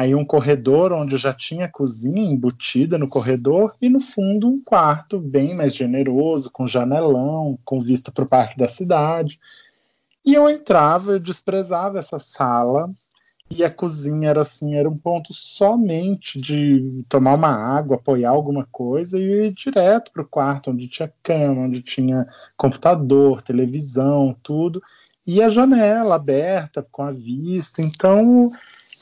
aí 0.00 0.14
um 0.14 0.24
corredor 0.24 0.92
onde 0.92 1.18
já 1.18 1.34
tinha 1.34 1.68
cozinha 1.68 2.22
embutida 2.22 2.96
no 2.96 3.06
corredor 3.06 3.74
e 3.82 3.88
no 3.90 4.00
fundo 4.00 4.48
um 4.48 4.62
quarto 4.62 5.18
bem 5.20 5.54
mais 5.54 5.74
generoso, 5.74 6.50
com 6.50 6.66
janelão, 6.66 7.58
com 7.66 7.78
vista 7.78 8.10
para 8.10 8.24
o 8.24 8.28
parque 8.28 8.56
da 8.56 8.66
cidade. 8.66 9.38
E 10.24 10.32
eu 10.32 10.48
entrava, 10.48 11.12
eu 11.12 11.20
desprezava 11.20 11.98
essa 11.98 12.18
sala 12.18 12.88
e 13.50 13.62
a 13.62 13.68
cozinha 13.68 14.30
era 14.30 14.40
assim, 14.40 14.74
era 14.74 14.88
um 14.88 14.96
ponto 14.96 15.34
somente 15.34 16.40
de 16.40 17.04
tomar 17.06 17.34
uma 17.34 17.50
água, 17.50 17.96
apoiar 17.96 18.30
alguma 18.30 18.66
coisa 18.72 19.18
e 19.18 19.48
ir 19.48 19.52
direto 19.52 20.12
para 20.12 20.22
o 20.22 20.28
quarto 20.28 20.70
onde 20.70 20.88
tinha 20.88 21.12
cama, 21.22 21.62
onde 21.62 21.82
tinha 21.82 22.26
computador, 22.56 23.42
televisão, 23.42 24.34
tudo. 24.42 24.82
e 25.26 25.42
a 25.42 25.50
janela 25.50 26.14
aberta 26.14 26.86
com 26.90 27.02
a 27.02 27.10
vista. 27.10 27.82
Então, 27.82 28.48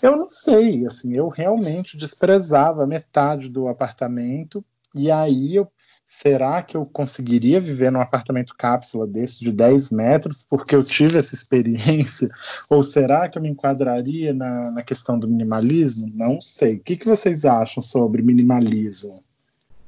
eu 0.03 0.17
não 0.17 0.31
sei, 0.31 0.87
assim, 0.87 1.15
eu 1.15 1.29
realmente 1.29 1.97
desprezava 1.97 2.87
metade 2.87 3.49
do 3.49 3.69
apartamento 3.69 4.65
e 4.95 5.11
aí 5.11 5.57
eu 5.57 5.71
será 6.09 6.63
que 6.63 6.75
eu 6.75 6.87
conseguiria 6.87 7.61
viver 7.61 7.93
num 7.93 8.01
apartamento 8.01 8.55
cápsula 8.57 9.07
desse 9.07 9.41
de 9.41 9.53
10 9.53 9.91
metros 9.91 10.43
porque 10.49 10.75
eu 10.75 10.83
tive 10.83 11.19
essa 11.19 11.35
experiência? 11.35 12.31
Ou 12.71 12.83
será 12.83 13.29
que 13.29 13.37
eu 13.37 13.43
me 13.43 13.51
enquadraria 13.51 14.33
na, 14.33 14.71
na 14.71 14.83
questão 14.83 15.19
do 15.19 15.29
minimalismo? 15.29 16.11
Não 16.15 16.41
sei. 16.41 16.77
O 16.77 16.81
que, 16.81 16.97
que 16.97 17.07
vocês 17.07 17.45
acham 17.45 17.83
sobre 17.83 18.23
minimalismo? 18.23 19.23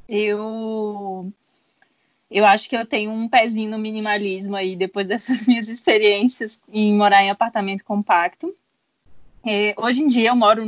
Eu 0.06 1.32
eu 2.30 2.44
acho 2.44 2.68
que 2.68 2.76
eu 2.76 2.86
tenho 2.86 3.10
um 3.10 3.28
pezinho 3.28 3.70
no 3.70 3.78
minimalismo 3.78 4.54
aí 4.54 4.76
depois 4.76 5.06
dessas 5.06 5.46
minhas 5.48 5.68
experiências 5.68 6.60
em 6.68 6.94
morar 6.94 7.22
em 7.22 7.30
apartamento 7.30 7.82
compacto. 7.82 8.54
É, 9.44 9.74
hoje 9.78 10.02
em 10.02 10.08
dia 10.08 10.30
eu 10.30 10.36
moro 10.36 10.62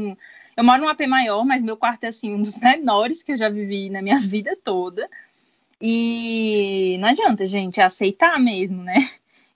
eu 0.56 0.64
moro 0.64 0.82
num 0.82 0.88
AP 0.88 1.06
maior, 1.06 1.44
mas 1.44 1.62
meu 1.62 1.76
quarto 1.76 2.04
é 2.04 2.08
assim 2.08 2.34
um 2.34 2.42
dos 2.42 2.58
menores 2.60 3.22
que 3.22 3.32
eu 3.32 3.36
já 3.36 3.48
vivi 3.48 3.90
na 3.90 4.02
minha 4.02 4.18
vida 4.18 4.56
toda. 4.62 5.08
E 5.80 6.96
não 7.00 7.08
adianta, 7.08 7.44
gente, 7.44 7.80
é 7.80 7.84
aceitar 7.84 8.38
mesmo, 8.38 8.82
né? 8.82 8.94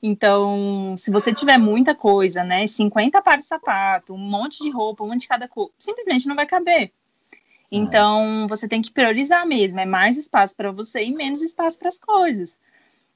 Então, 0.03 0.95
se 0.97 1.11
você 1.11 1.33
tiver 1.33 1.59
muita 1.59 1.95
coisa, 1.95 2.45
né, 2.45 2.67
50 2.67 3.23
pares 3.23 3.45
de 3.45 3.49
sapato, 3.49 4.15
um 4.15 4.19
monte 4.19 4.63
de 4.63 4.71
roupa, 4.71 5.05
um 5.05 5.17
de 5.17 5.27
cada 5.27 5.49
cor, 5.49 5.71
simplesmente 5.79 6.29
não 6.29 6.37
vai 6.37 6.47
caber. 6.47 6.93
Então, 7.71 8.47
você 8.49 8.69
tem 8.69 8.81
que 8.83 8.93
priorizar 8.93 9.47
mesmo, 9.47 9.81
é 9.81 9.87
mais 9.87 10.17
espaço 10.17 10.55
para 10.55 10.71
você 10.71 11.03
e 11.05 11.13
menos 11.13 11.43
espaço 11.43 11.79
para 11.79 11.89
as 11.89 11.99
coisas. 11.99 12.59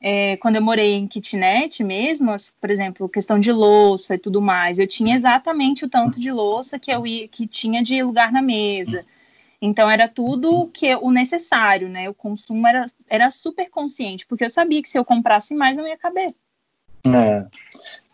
É, 0.02 0.36
quando 0.38 0.56
eu 0.56 0.62
morei 0.62 0.94
em 0.94 1.06
kitnet 1.06 1.84
mesmo, 1.84 2.34
por 2.58 2.70
exemplo, 2.70 3.08
questão 3.08 3.38
de 3.38 3.52
louça 3.52 4.14
e 4.14 4.18
tudo 4.18 4.40
mais, 4.40 4.78
eu 4.78 4.86
tinha 4.86 5.14
exatamente 5.14 5.84
o 5.84 5.88
tanto 5.88 6.18
de 6.18 6.32
louça 6.32 6.78
que 6.78 6.90
eu 6.90 7.06
ia, 7.06 7.28
que 7.28 7.46
tinha 7.46 7.82
de 7.82 8.02
lugar 8.02 8.32
na 8.32 8.40
mesa. 8.40 9.04
Então 9.60 9.90
era 9.90 10.08
tudo 10.08 10.68
que 10.68 10.94
o 10.96 11.10
necessário, 11.10 11.88
né? 11.88 12.08
O 12.08 12.14
consumo 12.14 12.66
era, 12.66 12.86
era 13.06 13.30
super 13.30 13.68
consciente, 13.68 14.26
porque 14.26 14.44
eu 14.44 14.50
sabia 14.50 14.82
que 14.82 14.88
se 14.88 14.98
eu 14.98 15.04
comprasse 15.04 15.54
mais 15.54 15.76
não 15.76 15.86
ia 15.86 15.98
caber. 15.98 16.34
É. 17.04 17.46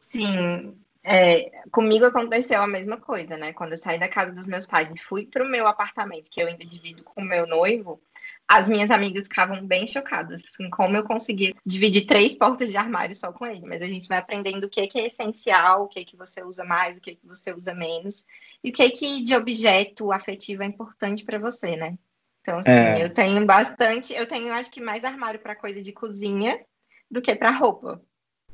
Sim, 0.01 0.75
é, 1.09 1.53
comigo 1.71 2.05
aconteceu 2.05 2.61
a 2.61 2.67
mesma 2.67 2.97
coisa, 2.97 3.37
né? 3.37 3.53
Quando 3.53 3.71
eu 3.71 3.77
saí 3.79 3.97
da 3.97 4.09
casa 4.09 4.33
dos 4.33 4.45
meus 4.49 4.67
pais 4.67 4.91
e 4.91 4.99
fui 4.99 5.25
para 5.25 5.45
o 5.45 5.49
meu 5.49 5.69
apartamento, 5.69 6.29
que 6.29 6.43
eu 6.43 6.49
ainda 6.49 6.65
divido 6.65 7.05
com 7.05 7.21
o 7.21 7.25
meu 7.25 7.47
noivo, 7.47 8.03
as 8.49 8.69
minhas 8.69 8.91
amigas 8.91 9.29
ficavam 9.29 9.65
bem 9.65 9.87
chocadas 9.87 10.43
assim, 10.45 10.69
como 10.69 10.97
eu 10.97 11.05
consegui 11.05 11.55
dividir 11.65 12.07
três 12.07 12.35
portas 12.35 12.73
de 12.73 12.77
armário 12.77 13.15
só 13.15 13.33
com 13.33 13.47
ele. 13.47 13.65
Mas 13.65 13.83
a 13.83 13.85
gente 13.85 14.09
vai 14.09 14.19
aprendendo 14.19 14.65
o 14.65 14.69
que, 14.69 14.85
que 14.89 14.99
é 14.99 15.07
essencial, 15.07 15.85
o 15.85 15.89
que, 15.89 16.05
que 16.05 16.17
você 16.17 16.43
usa 16.43 16.65
mais, 16.65 16.99
o 16.99 17.01
que, 17.01 17.15
que 17.15 17.25
você 17.25 17.53
usa 17.53 17.73
menos, 17.73 18.27
e 18.65 18.71
o 18.71 18.73
que, 18.73 18.91
que 18.91 19.23
de 19.23 19.37
objeto 19.37 20.11
afetivo 20.11 20.65
é 20.65 20.67
importante 20.67 21.25
para 21.25 21.39
você, 21.39 21.77
né? 21.77 21.97
Então, 22.41 22.59
assim, 22.59 22.71
é. 22.71 23.05
eu 23.05 23.15
tenho 23.15 23.47
bastante, 23.47 24.13
eu 24.13 24.27
tenho 24.27 24.53
acho 24.53 24.73
que 24.73 24.81
mais 24.81 25.05
armário 25.05 25.39
para 25.39 25.55
coisa 25.55 25.81
de 25.81 25.93
cozinha 25.93 26.61
do 27.09 27.23
que 27.23 27.35
para 27.37 27.51
roupa. 27.51 28.03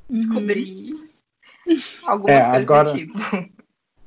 Descobri. 0.09 0.93
Uhum. 0.93 1.12
Algumas 2.05 2.45
é, 2.45 2.51
coisas 2.51 2.65
agora, 2.65 2.91
do 2.91 2.99
tipo. 2.99 3.19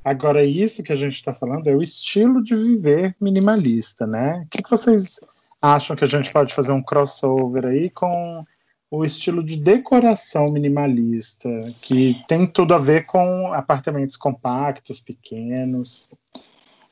Agora, 0.04 0.44
isso 0.44 0.82
que 0.82 0.92
a 0.92 0.96
gente 0.96 1.14
está 1.14 1.34
falando 1.34 1.66
é 1.66 1.74
o 1.74 1.82
estilo 1.82 2.42
de 2.42 2.54
viver 2.54 3.16
minimalista, 3.20 4.06
né? 4.06 4.42
O 4.44 4.48
que, 4.48 4.62
que 4.62 4.70
vocês 4.70 5.18
acham 5.60 5.96
que 5.96 6.04
a 6.04 6.06
gente 6.06 6.32
pode 6.32 6.54
fazer 6.54 6.72
um 6.72 6.82
crossover 6.82 7.66
aí 7.66 7.90
com 7.90 8.44
o 8.90 9.04
estilo 9.04 9.42
de 9.42 9.56
decoração 9.56 10.44
minimalista, 10.52 11.48
que 11.82 12.22
tem 12.28 12.46
tudo 12.46 12.72
a 12.74 12.78
ver 12.78 13.04
com 13.06 13.52
apartamentos 13.52 14.16
compactos, 14.16 15.00
pequenos? 15.00 16.14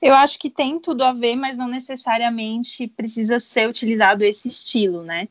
Eu 0.02 0.14
acho 0.14 0.38
que 0.38 0.50
tem 0.50 0.80
tudo 0.80 1.04
a 1.04 1.12
ver, 1.12 1.37
mas 1.37 1.56
não 1.56 1.68
necessariamente 1.68 2.88
precisa 2.88 3.38
ser 3.38 3.68
utilizado 3.68 4.25
esse 4.25 4.49
estilo, 4.49 5.02
né? 5.02 5.28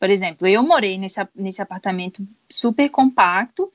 Por 0.00 0.10
exemplo, 0.10 0.48
eu 0.48 0.62
morei 0.62 0.98
nesse, 0.98 1.20
nesse 1.34 1.62
apartamento 1.62 2.26
super 2.50 2.88
compacto 2.88 3.70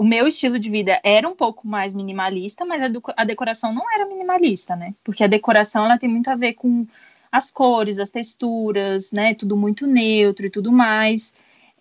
o 0.00 0.02
meu 0.02 0.26
estilo 0.26 0.58
de 0.58 0.70
vida 0.70 0.98
era 1.04 1.28
um 1.28 1.36
pouco 1.36 1.68
mais 1.68 1.92
minimalista, 1.92 2.64
mas 2.64 2.80
a, 2.82 2.86
a, 3.18 3.22
decoração 3.22 3.70
não 3.70 3.84
era 3.92 4.06
minimalista, 4.06 4.74
né? 4.74 4.94
Porque 5.04 5.22
a 5.22 5.26
decoração 5.26 5.84
ela 5.84 5.98
tem 5.98 6.08
muito 6.08 6.30
a 6.30 6.36
ver 6.36 6.54
com 6.54 6.86
as 7.30 7.52
cores, 7.52 7.98
as 7.98 8.10
texturas, 8.10 9.12
né? 9.12 9.34
Tudo 9.34 9.58
muito 9.58 9.86
neutro 9.86 10.46
e 10.46 10.50
tudo 10.50 10.72
mais. 10.72 11.34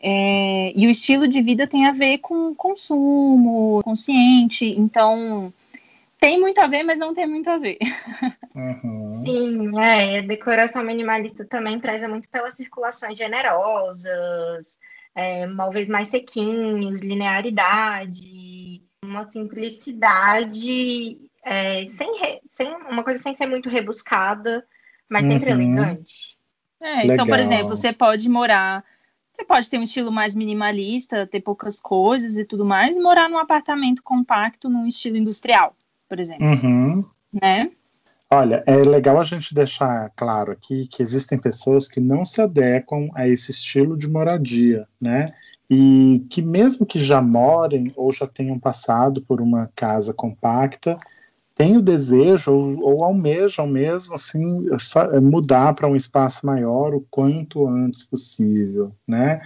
É, 0.04 0.74
e 0.76 0.86
o 0.86 0.90
estilo 0.90 1.30
de 1.30 1.42
vida 1.42 1.66
tem 1.66 1.86
a 1.86 1.94
ver 1.94 2.18
com 2.18 2.54
consumo 2.54 3.80
consciente, 3.86 4.66
então 4.66 5.54
tem 6.20 6.42
muito 6.42 6.60
a 6.60 6.68
ver, 6.68 6.84
mas 6.84 7.00
não 7.00 7.14
tem 7.14 7.26
muito 7.26 7.50
a 7.50 7.58
ver. 7.58 7.78
Uhum. 8.56 9.14
Sim, 9.24 9.80
é, 9.80 10.20
a 10.20 10.22
decoração 10.22 10.84
minimalista 10.84 11.46
também 11.46 11.80
preza 11.80 12.10
muito 12.10 12.28
pelas 12.28 12.56
circulações 12.56 13.16
generosas, 13.16 14.78
é, 15.20 15.46
móveis 15.46 15.90
mais 15.90 16.08
sequinhos, 16.08 17.02
linearidade, 17.02 18.82
uma 19.04 19.30
simplicidade, 19.30 21.18
é, 21.44 21.86
sem, 21.88 22.18
re, 22.18 22.42
sem 22.50 22.74
uma 22.90 23.04
coisa 23.04 23.22
sem 23.22 23.36
ser 23.36 23.48
muito 23.48 23.70
rebuscada, 23.70 24.66
mas 25.10 25.26
uhum. 25.26 25.32
sempre 25.32 25.52
elegante. 25.52 26.38
É, 26.82 27.06
então, 27.06 27.28
por 27.28 27.38
exemplo, 27.38 27.76
você 27.76 27.92
pode 27.92 28.30
morar, 28.30 28.82
você 29.34 29.44
pode 29.44 29.70
ter 29.70 29.78
um 29.78 29.84
estilo 29.84 30.10
mais 30.10 30.34
minimalista, 30.34 31.28
ter 31.28 31.42
poucas 31.42 31.82
coisas 31.82 32.38
e 32.38 32.46
tudo 32.46 32.64
mais, 32.64 32.96
e 32.96 33.02
morar 33.02 33.30
num 33.30 33.38
apartamento 33.38 34.02
compacto 34.02 34.70
num 34.70 34.88
estilo 34.88 35.18
industrial, 35.18 35.76
por 36.08 36.18
exemplo. 36.18 36.48
Uhum. 36.48 37.06
Né? 37.34 37.72
Olha, 38.32 38.64
é 38.68 38.76
legal 38.76 39.20
a 39.20 39.24
gente 39.24 39.56
deixar 39.56 40.12
claro 40.16 40.52
aqui 40.52 40.88
que 40.88 41.02
existem 41.02 41.40
pessoas 41.40 41.88
que 41.88 42.00
não 42.00 42.24
se 42.24 42.40
adequam 42.42 43.10
a 43.16 43.28
esse 43.28 43.50
estilo 43.50 43.98
de 43.98 44.08
moradia, 44.08 44.88
né? 45.02 45.34
E 45.70 46.24
que 46.30 46.42
mesmo 46.42 46.86
que 46.86 47.00
já 47.00 47.22
morem 47.22 47.92
ou 47.96 48.12
já 48.12 48.28
tenham 48.28 48.60
passado 48.60 49.22
por 49.24 49.42
uma 49.42 49.72
casa 49.76 50.14
compacta, 50.14 50.98
têm 51.56 51.78
o 51.78 51.82
desejo 51.82 52.52
ou, 52.54 52.80
ou 52.84 53.04
almejam 53.04 53.68
mesmo 53.68 54.16
assim 54.16 54.68
mudar 55.22 55.74
para 55.76 55.88
um 55.88 55.96
espaço 55.96 56.46
maior 56.46 56.96
o 56.96 57.06
quanto 57.12 57.68
antes 57.68 58.04
possível, 58.04 58.94
né? 59.08 59.42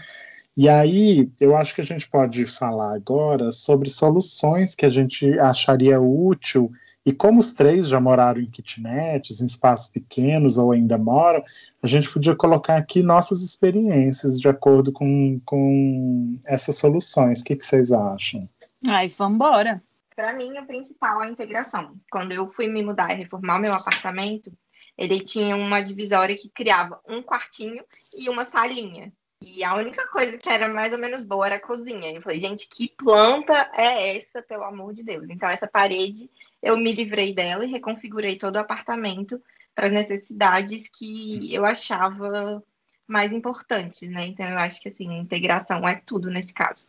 E 0.55 0.69
aí, 0.69 1.31
eu 1.41 1.55
acho 1.55 1.73
que 1.73 1.81
a 1.81 1.83
gente 1.83 2.07
pode 2.09 2.45
falar 2.45 2.95
agora 2.95 3.51
sobre 3.51 3.89
soluções 3.89 4.75
que 4.75 4.85
a 4.85 4.89
gente 4.89 5.39
acharia 5.39 5.99
útil 5.99 6.71
e 7.05 7.12
como 7.12 7.39
os 7.39 7.53
três 7.53 7.88
já 7.88 8.00
moraram 8.00 8.39
em 8.39 8.50
kitnets, 8.50 9.41
em 9.41 9.45
espaços 9.45 9.89
pequenos 9.89 10.57
ou 10.57 10.72
ainda 10.72 10.98
moram, 10.98 11.43
a 11.81 11.88
gente 11.88 12.10
podia 12.10 12.36
colocar 12.36 12.77
aqui 12.77 13.03
nossas 13.03 13.41
experiências 13.41 14.39
de 14.39 14.48
acordo 14.48 14.91
com, 14.91 15.39
com 15.45 16.39
essas 16.45 16.77
soluções. 16.77 17.41
O 17.41 17.43
que, 17.43 17.57
que 17.57 17.65
vocês 17.65 17.91
acham? 17.91 18.48
Ai, 18.88 19.10
vambora! 19.10 19.83
Para 20.15 20.33
mim, 20.33 20.57
o 20.57 20.65
principal 20.65 21.24
é 21.24 21.27
a 21.27 21.29
integração. 21.29 21.95
Quando 22.10 22.31
eu 22.31 22.48
fui 22.51 22.67
me 22.67 22.83
mudar 22.83 23.12
e 23.12 23.15
reformar 23.15 23.60
meu 23.60 23.74
apartamento, 23.74 24.51
ele 24.98 25.19
tinha 25.19 25.55
uma 25.55 25.81
divisória 25.81 26.38
que 26.38 26.50
criava 26.50 27.01
um 27.07 27.22
quartinho 27.22 27.83
e 28.17 28.29
uma 28.29 28.45
salinha. 28.45 29.12
E 29.41 29.62
a 29.63 29.75
única 29.75 30.07
coisa 30.07 30.38
que 30.38 30.48
era 30.48 30.69
mais 30.69 30.93
ou 30.93 31.00
menos 31.00 31.22
boa 31.24 31.48
era 31.48 31.55
a 31.55 31.60
cozinha. 31.60 32.12
Eu 32.12 32.22
falei, 32.22 32.39
gente, 32.39 32.69
que 32.69 32.88
planta 32.88 33.69
é 33.74 34.17
essa, 34.17 34.41
pelo 34.41 34.63
amor 34.63 34.93
de 34.93 35.03
Deus? 35.03 35.29
Então, 35.29 35.50
essa 35.50 35.67
parede, 35.67 36.29
eu 36.63 36.77
me 36.77 36.93
livrei 36.93 37.34
dela 37.34 37.65
e 37.65 37.70
reconfigurei 37.70 38.38
todo 38.38 38.55
o 38.55 38.60
apartamento 38.60 39.39
para 39.75 39.88
as 39.88 39.91
necessidades 39.91 40.89
que 40.89 41.53
eu 41.53 41.65
achava 41.65 42.63
mais 43.05 43.34
importantes, 43.34 44.10
né? 44.10 44.27
Então, 44.27 44.48
eu 44.48 44.58
acho 44.58 44.82
que, 44.82 44.88
assim, 44.88 45.20
integração 45.20 45.88
é 45.88 46.01
tudo 46.05 46.32
nesse 46.32 46.53
caso. 46.53 46.88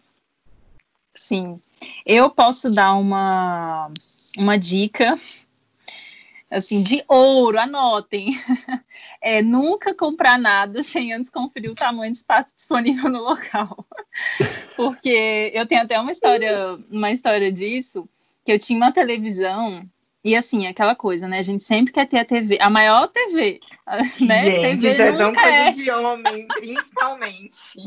Sim. 1.13 1.61
Eu 2.07 2.31
posso 2.31 2.73
dar 2.73 2.95
uma, 2.95 3.91
uma 4.39 4.57
dica 4.57 5.17
assim, 6.51 6.83
de 6.83 7.05
ouro, 7.09 7.59
anotem. 7.59 8.29
É 9.21 9.43
nunca 9.43 9.95
comprar 9.95 10.39
nada 10.39 10.83
sem 10.83 11.13
antes 11.13 11.31
conferir 11.31 11.71
o 11.71 11.75
tamanho 11.75 12.13
de 12.13 12.19
espaço 12.19 12.55
disponível 12.55 13.11
no 13.11 13.23
local. 13.23 13.87
Porque 14.77 15.51
eu 15.53 15.67
tenho 15.67 15.83
até 15.83 15.99
uma 15.99 16.13
história, 16.13 16.79
uma 16.91 17.11
história 17.11 17.51
disso, 17.51 18.09
que 18.45 18.53
eu 18.53 18.59
tinha 18.59 18.77
uma 18.77 18.93
televisão 18.93 19.89
e 20.25 20.35
assim, 20.35 20.67
aquela 20.67 20.95
coisa, 20.95 21.29
né? 21.29 21.39
A 21.39 21.43
gente 21.43 21.63
sempre 21.63 21.93
quer 21.93 22.09
ter 22.09 22.19
a 22.19 22.25
TV, 22.25 22.57
a 22.59 22.71
maior 22.71 23.09
TV, 23.09 23.61
né? 24.21 24.43
Gente, 24.43 24.81
TV 24.81 24.91
isso 24.91 25.03
é 25.03 25.13
tão 25.13 25.35
coisa 25.35 25.49
é. 25.51 25.71
de 25.71 25.91
homem, 25.91 26.49
principalmente. 26.49 27.77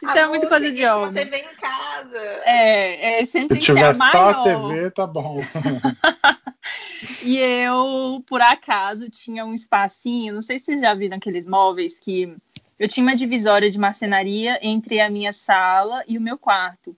Isso 0.00 0.12
é 0.16 0.28
muito 0.28 0.46
coisa 0.46 0.70
de 0.70 0.86
homem. 0.86 1.12
TV 1.12 1.38
em 1.38 1.56
casa. 1.56 2.18
É, 2.44 3.20
é 3.20 3.24
sempre 3.24 3.56
Se 3.56 3.62
tiver 3.62 3.94
só 3.94 4.30
a 4.30 4.42
TV, 4.42 4.90
tá 4.90 5.06
bom. 5.06 5.40
e 7.24 7.38
eu, 7.38 8.22
por 8.28 8.40
acaso, 8.40 9.10
tinha 9.10 9.44
um 9.44 9.52
espacinho, 9.52 10.34
não 10.34 10.42
sei 10.42 10.58
se 10.58 10.66
vocês 10.66 10.80
já 10.82 10.94
viram 10.94 11.16
aqueles 11.16 11.46
móveis 11.46 11.98
que 11.98 12.36
eu 12.78 12.86
tinha 12.86 13.04
uma 13.04 13.16
divisória 13.16 13.70
de 13.70 13.78
marcenaria 13.78 14.58
entre 14.62 15.00
a 15.00 15.10
minha 15.10 15.32
sala 15.32 16.04
e 16.06 16.16
o 16.16 16.20
meu 16.20 16.38
quarto. 16.38 16.94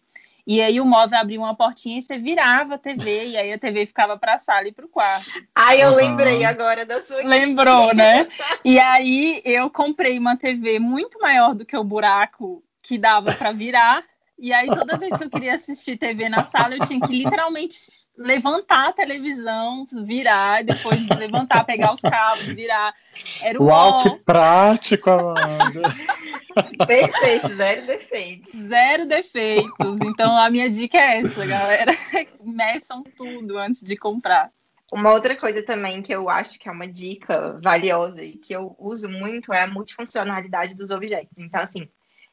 E 0.48 0.62
aí 0.62 0.80
o 0.80 0.84
móvel 0.86 1.18
abria 1.18 1.38
uma 1.38 1.54
portinha 1.54 1.98
e 1.98 2.02
você 2.02 2.16
virava 2.16 2.76
a 2.76 2.78
TV, 2.78 3.26
e 3.26 3.36
aí 3.36 3.52
a 3.52 3.58
TV 3.58 3.84
ficava 3.84 4.16
para 4.16 4.36
a 4.36 4.38
sala 4.38 4.66
e 4.66 4.72
para 4.72 4.86
o 4.86 4.88
quarto. 4.88 5.28
Ai, 5.54 5.82
eu 5.82 5.90
uhum. 5.90 5.96
lembrei 5.96 6.42
agora 6.42 6.86
da 6.86 7.02
sua 7.02 7.22
Lembrou, 7.22 7.92
né? 7.94 8.26
E 8.64 8.78
aí 8.78 9.42
eu 9.44 9.68
comprei 9.68 10.18
uma 10.18 10.38
TV 10.38 10.78
muito 10.78 11.20
maior 11.20 11.54
do 11.54 11.66
que 11.66 11.76
o 11.76 11.84
buraco 11.84 12.64
que 12.82 12.96
dava 12.96 13.34
para 13.34 13.52
virar. 13.52 14.02
E 14.38 14.50
aí, 14.50 14.68
toda 14.68 14.96
vez 14.96 15.14
que 15.14 15.24
eu 15.24 15.28
queria 15.28 15.54
assistir 15.54 15.98
TV 15.98 16.30
na 16.30 16.42
sala, 16.42 16.76
eu 16.76 16.86
tinha 16.86 17.00
que 17.00 17.12
literalmente 17.12 17.76
levantar 18.16 18.88
a 18.88 18.92
televisão, 18.92 19.84
virar, 20.06 20.64
depois 20.64 21.06
levantar, 21.08 21.64
pegar 21.64 21.92
os 21.92 22.00
cabos, 22.00 22.46
virar. 22.46 22.94
Era 23.42 23.60
o 23.60 23.66
Uau, 23.66 24.02
que 24.02 24.10
prático, 24.24 25.10
Amanda! 25.10 25.82
Perfeito, 26.86 27.48
zero 27.48 27.86
defeitos. 27.86 28.52
Zero 28.52 29.06
defeitos. 29.06 30.00
Então, 30.02 30.36
a 30.36 30.50
minha 30.50 30.68
dica 30.68 30.98
é 30.98 31.18
essa, 31.18 31.46
galera. 31.46 31.92
Meçam 32.42 33.02
tudo 33.16 33.58
antes 33.58 33.82
de 33.82 33.96
comprar. 33.96 34.50
Uma 34.92 35.12
outra 35.12 35.36
coisa 35.36 35.62
também 35.62 36.00
que 36.00 36.14
eu 36.14 36.30
acho 36.30 36.58
que 36.58 36.68
é 36.68 36.72
uma 36.72 36.88
dica 36.88 37.58
valiosa 37.62 38.22
e 38.22 38.38
que 38.38 38.54
eu 38.54 38.74
uso 38.78 39.08
muito 39.08 39.52
é 39.52 39.62
a 39.62 39.66
multifuncionalidade 39.66 40.74
dos 40.74 40.90
objetos. 40.90 41.38
Então, 41.38 41.60
assim, 41.60 41.88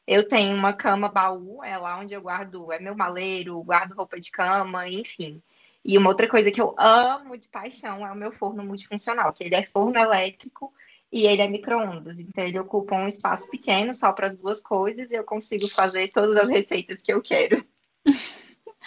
eu 0.06 0.26
tenho 0.26 0.56
uma 0.56 0.72
cama 0.72 1.08
baú, 1.08 1.62
é 1.62 1.76
lá 1.76 1.98
onde 1.98 2.14
eu 2.14 2.22
guardo, 2.22 2.72
é 2.72 2.78
meu 2.78 2.96
maleiro, 2.96 3.62
guardo 3.62 3.94
roupa 3.94 4.18
de 4.18 4.30
cama, 4.30 4.88
enfim. 4.88 5.42
E 5.84 5.98
uma 5.98 6.08
outra 6.08 6.28
coisa 6.28 6.50
que 6.50 6.60
eu 6.60 6.74
amo 6.78 7.36
de 7.36 7.46
paixão 7.48 8.06
é 8.06 8.10
o 8.10 8.16
meu 8.16 8.32
forno 8.32 8.64
multifuncional, 8.64 9.32
que 9.32 9.44
ele 9.44 9.54
é 9.54 9.66
forno 9.66 9.98
elétrico 9.98 10.72
e 11.12 11.26
ele 11.26 11.42
é 11.42 11.48
micro-ondas. 11.48 12.20
Então 12.20 12.44
ele 12.44 12.58
ocupa 12.58 12.96
um 12.96 13.06
espaço 13.06 13.48
pequeno 13.50 13.94
só 13.94 14.12
para 14.12 14.26
as 14.26 14.36
duas 14.36 14.62
coisas 14.62 15.10
e 15.10 15.14
eu 15.14 15.24
consigo 15.24 15.68
fazer 15.68 16.08
todas 16.08 16.36
as 16.36 16.48
receitas 16.48 17.02
que 17.02 17.12
eu 17.12 17.22
quero. 17.22 17.64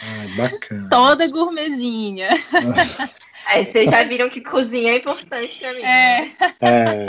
Ai, 0.02 0.28
bacana. 0.36 0.90
Toda 0.90 1.28
gourmetzinha. 1.30 2.30
É, 3.52 3.64
vocês 3.64 3.90
já 3.90 4.04
viram 4.04 4.30
que 4.30 4.42
cozinha 4.42 4.92
é 4.92 4.98
importante 4.98 5.58
para 5.58 5.74
mim. 5.74 5.82
É. 5.82 6.22
Né? 6.22 6.36
é. 6.62 7.06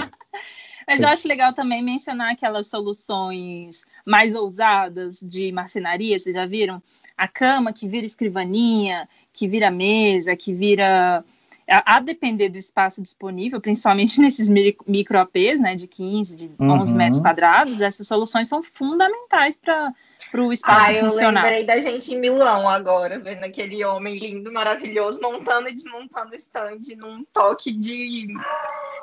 Mas 0.86 1.00
eu 1.00 1.08
acho 1.08 1.28
legal 1.28 1.52
também 1.52 1.82
mencionar 1.82 2.32
aquelas 2.32 2.66
soluções 2.66 3.84
mais 4.04 4.34
ousadas 4.34 5.20
de 5.20 5.52
marcenaria, 5.52 6.18
vocês 6.18 6.34
já 6.34 6.46
viram? 6.46 6.82
A 7.16 7.28
cama 7.28 7.72
que 7.72 7.86
vira 7.86 8.06
escrivaninha, 8.06 9.08
que 9.32 9.46
vira 9.46 9.70
mesa, 9.70 10.34
que 10.34 10.52
vira. 10.52 11.24
A, 11.70 11.96
a 11.96 12.00
depender 12.00 12.48
do 12.48 12.58
espaço 12.58 13.00
disponível, 13.00 13.60
principalmente 13.60 14.20
nesses 14.20 14.48
micro 14.48 15.18
APs, 15.18 15.60
né, 15.60 15.76
de 15.76 15.86
15, 15.86 16.36
de 16.36 16.50
11 16.58 16.92
uhum. 16.92 16.98
metros 16.98 17.20
quadrados, 17.20 17.80
essas 17.80 18.06
soluções 18.06 18.48
são 18.48 18.62
fundamentais 18.62 19.56
para 19.56 19.92
para 20.30 20.42
o 20.42 20.52
espaço 20.52 20.90
ah, 20.92 21.00
funcionar. 21.00 21.40
eu 21.40 21.50
lembrei 21.50 21.64
da 21.64 21.80
gente 21.80 22.14
em 22.14 22.20
Milão 22.20 22.68
agora, 22.68 23.18
vendo 23.18 23.42
aquele 23.42 23.84
homem 23.84 24.16
lindo, 24.16 24.52
maravilhoso, 24.52 25.20
montando 25.20 25.68
e 25.68 25.74
desmontando 25.74 26.34
stand 26.36 26.78
num 26.96 27.24
toque 27.32 27.72
de, 27.72 28.28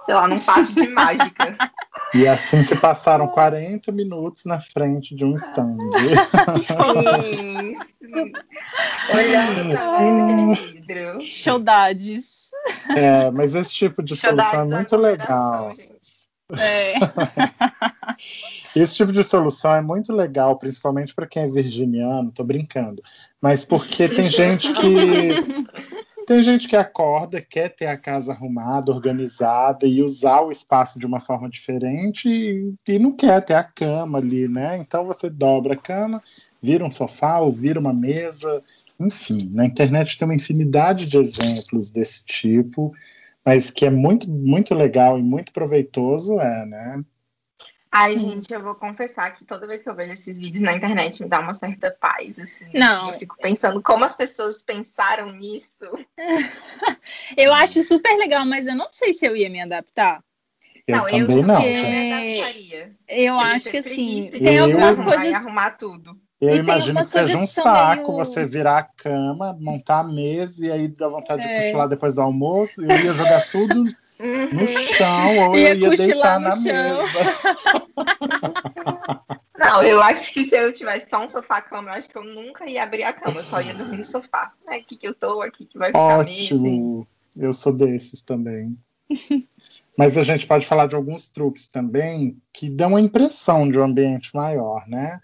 sei 0.06 0.16
lá, 0.16 0.28
num 0.28 0.40
passo 0.40 0.74
de 0.74 0.88
mágica. 0.88 1.58
E 2.14 2.26
assim 2.26 2.64
se 2.64 2.74
passaram 2.74 3.28
40 3.28 3.92
minutos 3.92 4.46
na 4.46 4.62
frente 4.62 5.14
de 5.14 5.26
um 5.26 5.36
stand. 5.36 5.76
Sim. 6.64 7.74
Olhando 9.14 9.76
para 9.76 10.56
vidro. 10.56 11.22
Saudades. 11.22 12.47
É, 12.96 13.32
mas 13.32 13.56
esse 13.56 13.74
tipo 13.74 14.02
de 14.04 14.16
solução 14.16 14.62
é 14.62 14.66
muito 14.66 14.96
legal. 14.96 15.76
Gente. 15.76 16.28
É. 16.56 16.94
Esse 18.76 18.96
tipo 18.96 19.12
de 19.12 19.24
solução 19.24 19.74
é 19.74 19.82
muito 19.82 20.14
legal, 20.14 20.58
principalmente 20.58 21.14
para 21.14 21.28
quem 21.28 21.44
é 21.44 21.48
virginiano, 21.48 22.32
tô 22.32 22.44
brincando. 22.44 23.02
Mas 23.42 23.66
porque 23.66 24.08
tem 24.08 24.30
gente 24.30 24.72
que 24.74 24.84
tem 26.26 26.44
gente 26.44 26.68
que 26.68 26.76
acorda, 26.76 27.42
quer 27.42 27.70
ter 27.70 27.88
a 27.88 27.98
casa 27.98 28.32
arrumada, 28.32 28.92
organizada 28.92 29.86
e 29.86 30.02
usar 30.02 30.42
o 30.42 30.52
espaço 30.52 31.00
de 31.00 31.06
uma 31.06 31.20
forma 31.20 31.50
diferente 31.50 32.30
e, 32.30 32.74
e 32.88 33.00
não 33.00 33.12
quer 33.12 33.42
ter 33.42 33.54
a 33.54 33.64
cama 33.64 34.18
ali, 34.18 34.48
né? 34.48 34.78
Então 34.78 35.06
você 35.06 35.30
dobra 35.30 35.74
a 35.74 35.78
cama, 35.78 36.22
vira 36.62 36.86
um 36.86 36.92
sofá 36.92 37.40
ou 37.40 37.52
vira 37.52 37.80
uma 37.80 37.94
mesa, 37.94 38.64
enfim. 39.00 39.50
Na 39.54 39.66
internet 39.66 40.18
tem 40.18 40.28
uma 40.28 40.36
infinidade 40.36 41.08
de 41.08 41.18
exemplos 41.18 41.92
desse 41.92 42.24
tipo 42.26 42.94
mas 43.48 43.72
que 43.72 43.86
é 43.86 43.90
muito, 43.90 44.30
muito 44.30 44.76
legal 44.76 45.18
e 45.18 45.24
muito 45.24 45.54
proveitoso, 45.54 46.38
é, 46.38 46.66
né? 46.66 47.02
Ai, 47.90 48.18
gente, 48.18 48.54
eu 48.54 48.62
vou 48.62 48.76
confessar 48.76 49.32
que 49.32 49.46
toda 49.46 49.66
vez 49.66 49.82
que 49.82 49.90
eu 49.90 49.96
vejo 49.96 50.12
esses 50.12 50.38
vídeos 50.38 50.62
na 50.62 50.76
internet 50.76 51.24
me 51.24 51.30
dá 51.30 51.40
uma 51.40 51.54
certa 51.54 51.90
paz, 51.90 52.38
assim. 52.38 52.66
Não. 52.74 53.14
Eu 53.14 53.20
fico 53.20 53.38
pensando 53.38 53.82
como 53.82 54.04
as 54.04 54.18
pessoas 54.18 54.62
pensaram 54.62 55.32
nisso. 55.32 55.86
eu 57.38 57.54
acho 57.54 57.82
super 57.84 58.18
legal, 58.18 58.46
mas 58.46 58.68
eu 58.68 58.76
não 58.76 58.90
sei 58.90 59.14
se 59.14 59.26
eu 59.26 59.34
ia 59.34 59.50
me 59.50 59.62
adaptar. 59.62 60.22
Eu 60.86 60.98
não, 60.98 61.06
também 61.06 61.38
eu 61.38 61.48
não. 61.48 61.62
Eu, 61.64 62.96
eu 63.08 63.40
acho 63.40 63.72
que 63.72 63.78
assim, 63.78 64.30
tem 64.30 64.60
algumas 64.60 64.98
coisas. 64.98 65.34
arrumar 65.34 65.72
tudo. 65.72 66.20
Eu 66.40 66.56
e 66.56 66.60
imagino 66.60 67.00
que 67.00 67.08
seja 67.08 67.38
um 67.38 67.48
saco 67.48 68.14
meio... 68.14 68.26
você 68.26 68.46
virar 68.46 68.78
a 68.78 68.84
cama, 68.84 69.58
montar 69.60 70.02
a 70.02 70.04
mesa 70.04 70.68
e 70.68 70.72
aí 70.72 70.88
dá 70.88 71.08
vontade 71.08 71.48
é. 71.48 71.48
de 71.48 71.66
cochilar 71.66 71.88
depois 71.88 72.14
do 72.14 72.22
almoço. 72.22 72.84
Eu 72.84 72.90
ia 72.90 73.14
jogar 73.14 73.50
tudo 73.50 73.84
no 73.84 74.68
chão 74.68 75.50
ou 75.50 75.58
ia 75.58 75.70
eu 75.70 75.78
ia 75.78 75.90
deitar 75.98 76.40
na 76.40 76.52
chão. 76.52 76.64
mesa. 76.64 77.08
Não, 79.58 79.82
eu 79.82 80.02
acho 80.02 80.32
que 80.32 80.46
se 80.46 80.56
eu 80.56 80.72
tivesse 80.72 81.10
só 81.10 81.24
um 81.24 81.28
sofá-cama, 81.28 81.90
eu 81.90 81.96
acho 81.96 82.08
que 82.08 82.16
eu 82.16 82.24
nunca 82.24 82.70
ia 82.70 82.84
abrir 82.84 83.04
a 83.04 83.12
cama, 83.12 83.40
eu 83.40 83.44
só 83.44 83.60
ia 83.60 83.74
dormir 83.74 83.98
no 83.98 84.06
sofá. 84.06 84.54
É 84.70 84.76
aqui 84.76 84.96
que 84.96 85.08
eu 85.08 85.16
tô, 85.16 85.42
aqui 85.42 85.66
que 85.66 85.78
vai 85.78 85.88
ficar 85.88 86.20
Ótimo, 86.20 87.08
eu 87.36 87.52
sou 87.52 87.74
desses 87.74 88.22
também. 88.22 88.78
Mas 89.98 90.16
a 90.16 90.24
gente 90.24 90.46
pode 90.46 90.68
falar 90.68 90.86
de 90.86 90.96
alguns 90.96 91.32
truques 91.32 91.68
também 91.68 92.40
que 92.54 92.70
dão 92.70 92.96
a 92.96 93.02
impressão 93.02 93.68
de 93.68 93.80
um 93.80 93.84
ambiente 93.84 94.36
maior, 94.36 94.88
né? 94.88 95.20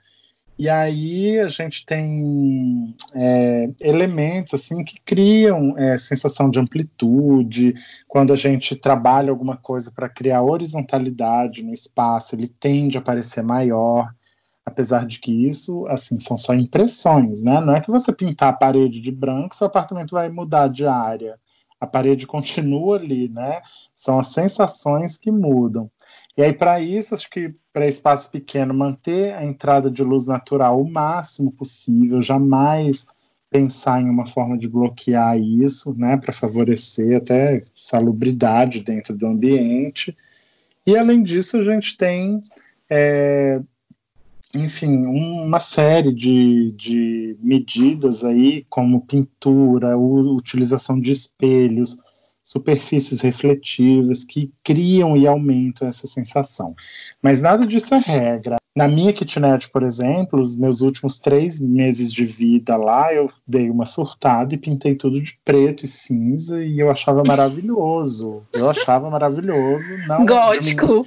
E 0.63 0.69
aí 0.69 1.41
a 1.41 1.49
gente 1.49 1.85
tem 1.85 2.95
é, 3.13 3.69
elementos 3.81 4.53
assim 4.53 4.81
que 4.81 4.97
criam 5.01 5.77
é, 5.77 5.97
sensação 5.97 6.49
de 6.49 6.57
amplitude. 6.57 7.73
Quando 8.07 8.31
a 8.31 8.37
gente 8.37 8.73
trabalha 8.73 9.29
alguma 9.29 9.57
coisa 9.57 9.91
para 9.91 10.07
criar 10.07 10.41
horizontalidade 10.41 11.61
no 11.63 11.73
espaço, 11.73 12.33
ele 12.33 12.47
tende 12.47 12.97
a 12.97 13.01
parecer 13.01 13.43
maior. 13.43 14.09
Apesar 14.65 15.05
de 15.05 15.19
que 15.19 15.49
isso, 15.49 15.85
assim, 15.87 16.17
são 16.17 16.37
só 16.37 16.53
impressões, 16.53 17.43
né? 17.43 17.59
Não 17.59 17.75
é 17.75 17.81
que 17.81 17.91
você 17.91 18.13
pintar 18.13 18.53
a 18.53 18.57
parede 18.57 19.01
de 19.01 19.11
branco, 19.11 19.57
seu 19.57 19.67
apartamento 19.67 20.11
vai 20.11 20.29
mudar 20.29 20.69
de 20.69 20.87
área. 20.87 21.37
A 21.77 21.85
parede 21.85 22.25
continua 22.25 22.95
ali, 22.95 23.27
né? 23.27 23.61
São 23.93 24.17
as 24.17 24.27
sensações 24.27 25.17
que 25.17 25.29
mudam. 25.29 25.91
E 26.35 26.41
aí, 26.41 26.51
para 26.51 26.79
isso, 26.79 27.13
acho 27.13 27.29
que 27.29 27.53
para 27.71 27.87
espaço 27.87 28.29
pequeno, 28.31 28.73
manter 28.73 29.33
a 29.33 29.45
entrada 29.45 29.89
de 29.89 30.03
luz 30.03 30.25
natural 30.25 30.81
o 30.81 30.89
máximo 30.89 31.51
possível, 31.51 32.21
jamais 32.21 33.05
pensar 33.49 34.01
em 34.01 34.09
uma 34.09 34.25
forma 34.25 34.57
de 34.57 34.67
bloquear 34.67 35.37
isso, 35.37 35.93
né, 35.93 36.17
para 36.17 36.33
favorecer 36.33 37.17
até 37.17 37.63
salubridade 37.75 38.83
dentro 38.83 39.15
do 39.15 39.27
ambiente. 39.27 40.17
E 40.87 40.97
além 40.97 41.21
disso, 41.21 41.57
a 41.57 41.63
gente 41.63 41.95
tem, 41.95 42.41
é, 42.89 43.61
enfim, 44.55 45.05
uma 45.05 45.59
série 45.59 46.11
de, 46.11 46.71
de 46.75 47.37
medidas 47.41 48.23
aí, 48.23 48.65
como 48.69 49.05
pintura, 49.05 49.95
utilização 49.97 50.99
de 50.99 51.11
espelhos, 51.11 51.99
superfícies 52.43 53.21
refletivas 53.21 54.23
que 54.23 54.51
criam 54.63 55.15
e 55.15 55.25
aumentam 55.27 55.87
essa 55.87 56.07
sensação. 56.07 56.75
Mas 57.21 57.41
nada 57.41 57.65
disso 57.65 57.95
é 57.95 57.99
regra. 57.99 58.57
Na 58.75 58.87
minha 58.87 59.13
kitnet, 59.13 59.69
por 59.69 59.83
exemplo, 59.83 60.41
os 60.41 60.55
meus 60.55 60.81
últimos 60.81 61.19
três 61.19 61.59
meses 61.59 62.11
de 62.11 62.25
vida 62.25 62.75
lá, 62.75 63.13
eu 63.13 63.29
dei 63.47 63.69
uma 63.69 63.85
surtada 63.85 64.55
e 64.55 64.57
pintei 64.57 64.95
tudo 64.95 65.21
de 65.21 65.37
preto 65.45 65.85
e 65.85 65.87
cinza 65.87 66.63
e 66.65 66.79
eu 66.79 66.89
achava 66.89 67.23
maravilhoso. 67.23 68.41
Eu 68.51 68.67
achava 68.67 69.11
maravilhoso. 69.11 69.85
Não, 70.07 70.25
Gótico. 70.25 71.05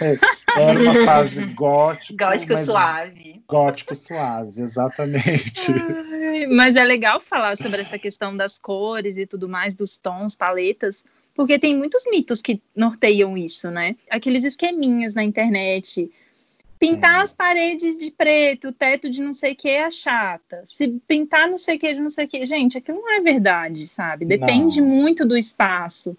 É, 0.00 0.16
era 0.56 0.80
uma 0.80 0.94
fase 1.04 1.44
gótica. 1.46 2.26
Gótico 2.26 2.56
suave. 2.56 3.42
Gótico 3.48 3.94
suave, 3.94 4.62
exatamente. 4.62 5.72
Ai, 5.72 6.46
mas 6.46 6.76
é 6.76 6.84
legal 6.84 7.20
falar 7.20 7.56
sobre 7.56 7.82
essa 7.82 7.98
questão 7.98 8.36
das 8.36 8.58
cores 8.58 9.16
e 9.16 9.26
tudo 9.26 9.48
mais, 9.48 9.74
dos 9.74 9.96
tons, 9.96 10.34
paletas, 10.34 11.04
porque 11.34 11.58
tem 11.58 11.76
muitos 11.76 12.04
mitos 12.10 12.40
que 12.40 12.62
norteiam 12.74 13.36
isso, 13.36 13.70
né? 13.70 13.96
Aqueles 14.10 14.44
esqueminhas 14.44 15.14
na 15.14 15.22
internet 15.22 16.10
Pintar 16.82 17.20
é. 17.20 17.22
as 17.22 17.32
paredes 17.32 17.96
de 17.96 18.10
preto, 18.10 18.68
o 18.68 18.72
teto 18.72 19.08
de 19.08 19.22
não 19.22 19.32
sei 19.32 19.52
o 19.52 19.56
que 19.56 19.68
é 19.68 19.88
chata. 19.88 20.62
Se 20.64 20.88
pintar 21.06 21.48
não 21.48 21.56
sei 21.56 21.76
o 21.76 21.78
que 21.78 21.94
de 21.94 22.00
não 22.00 22.10
sei 22.10 22.24
o 22.24 22.28
que. 22.28 22.44
Gente, 22.44 22.76
aquilo 22.76 22.98
não 22.98 23.12
é 23.12 23.20
verdade, 23.20 23.86
sabe? 23.86 24.24
Depende 24.24 24.80
não. 24.80 24.88
muito 24.88 25.24
do 25.24 25.36
espaço. 25.36 26.16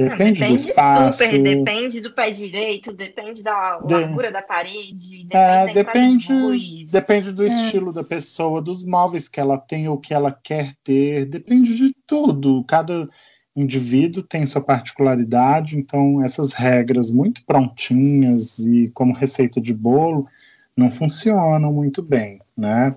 Depende, 0.00 0.40
depende 0.40 0.62
do 0.62 0.70
espaço. 0.70 1.24
super, 1.24 1.42
depende 1.42 2.00
do 2.00 2.10
pé 2.12 2.30
direito, 2.30 2.90
depende 2.90 3.42
da 3.42 3.76
largura 3.76 4.28
de... 4.28 4.32
da 4.32 4.40
parede, 4.40 5.26
é, 5.28 5.66
depende, 5.74 6.32
é, 6.32 6.36
depende, 6.38 6.84
depende 6.90 7.32
do 7.32 7.44
é. 7.44 7.46
estilo 7.48 7.92
da 7.92 8.02
pessoa, 8.02 8.62
dos 8.62 8.82
móveis 8.82 9.28
que 9.28 9.38
ela 9.38 9.58
tem 9.58 9.88
ou 9.88 9.98
que 9.98 10.14
ela 10.14 10.32
quer 10.32 10.72
ter, 10.82 11.26
depende 11.26 11.76
de 11.76 11.94
tudo. 12.06 12.64
Cada 12.64 13.10
indivíduo 13.54 14.22
tem 14.22 14.46
sua 14.46 14.62
particularidade, 14.62 15.76
então 15.76 16.24
essas 16.24 16.54
regras 16.54 17.12
muito 17.12 17.44
prontinhas 17.44 18.58
e 18.58 18.90
como 18.94 19.12
receita 19.12 19.60
de 19.60 19.74
bolo 19.74 20.26
não 20.74 20.90
funcionam 20.90 21.74
muito 21.74 22.00
bem, 22.00 22.40
né? 22.56 22.94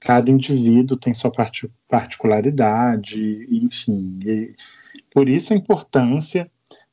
Cada 0.00 0.30
indivíduo 0.30 0.96
tem 0.96 1.14
sua 1.14 1.30
particularidade, 1.88 3.46
enfim. 3.48 4.18
E 4.24 4.54
por 5.12 5.28
isso 5.28 5.52
a 5.52 5.56
importância 5.56 6.50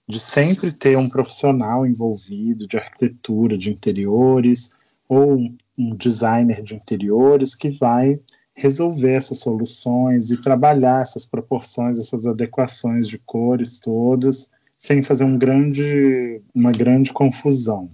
de 0.07 0.19
sempre 0.19 0.71
ter 0.71 0.97
um 0.97 1.09
profissional 1.09 1.85
envolvido 1.85 2.67
de 2.67 2.77
arquitetura 2.77 3.57
de 3.57 3.69
interiores 3.69 4.71
ou 5.07 5.37
um 5.77 5.95
designer 5.95 6.61
de 6.61 6.75
interiores 6.75 7.53
que 7.53 7.69
vai 7.69 8.19
resolver 8.53 9.13
essas 9.13 9.39
soluções 9.39 10.31
e 10.31 10.41
trabalhar 10.41 11.01
essas 11.01 11.25
proporções, 11.25 11.99
essas 11.99 12.25
adequações 12.25 13.07
de 13.07 13.19
cores 13.19 13.79
todas, 13.79 14.49
sem 14.79 15.03
fazer 15.03 15.25
um 15.25 15.37
grande, 15.37 16.41
uma 16.55 16.71
grande 16.71 17.13
confusão. 17.13 17.91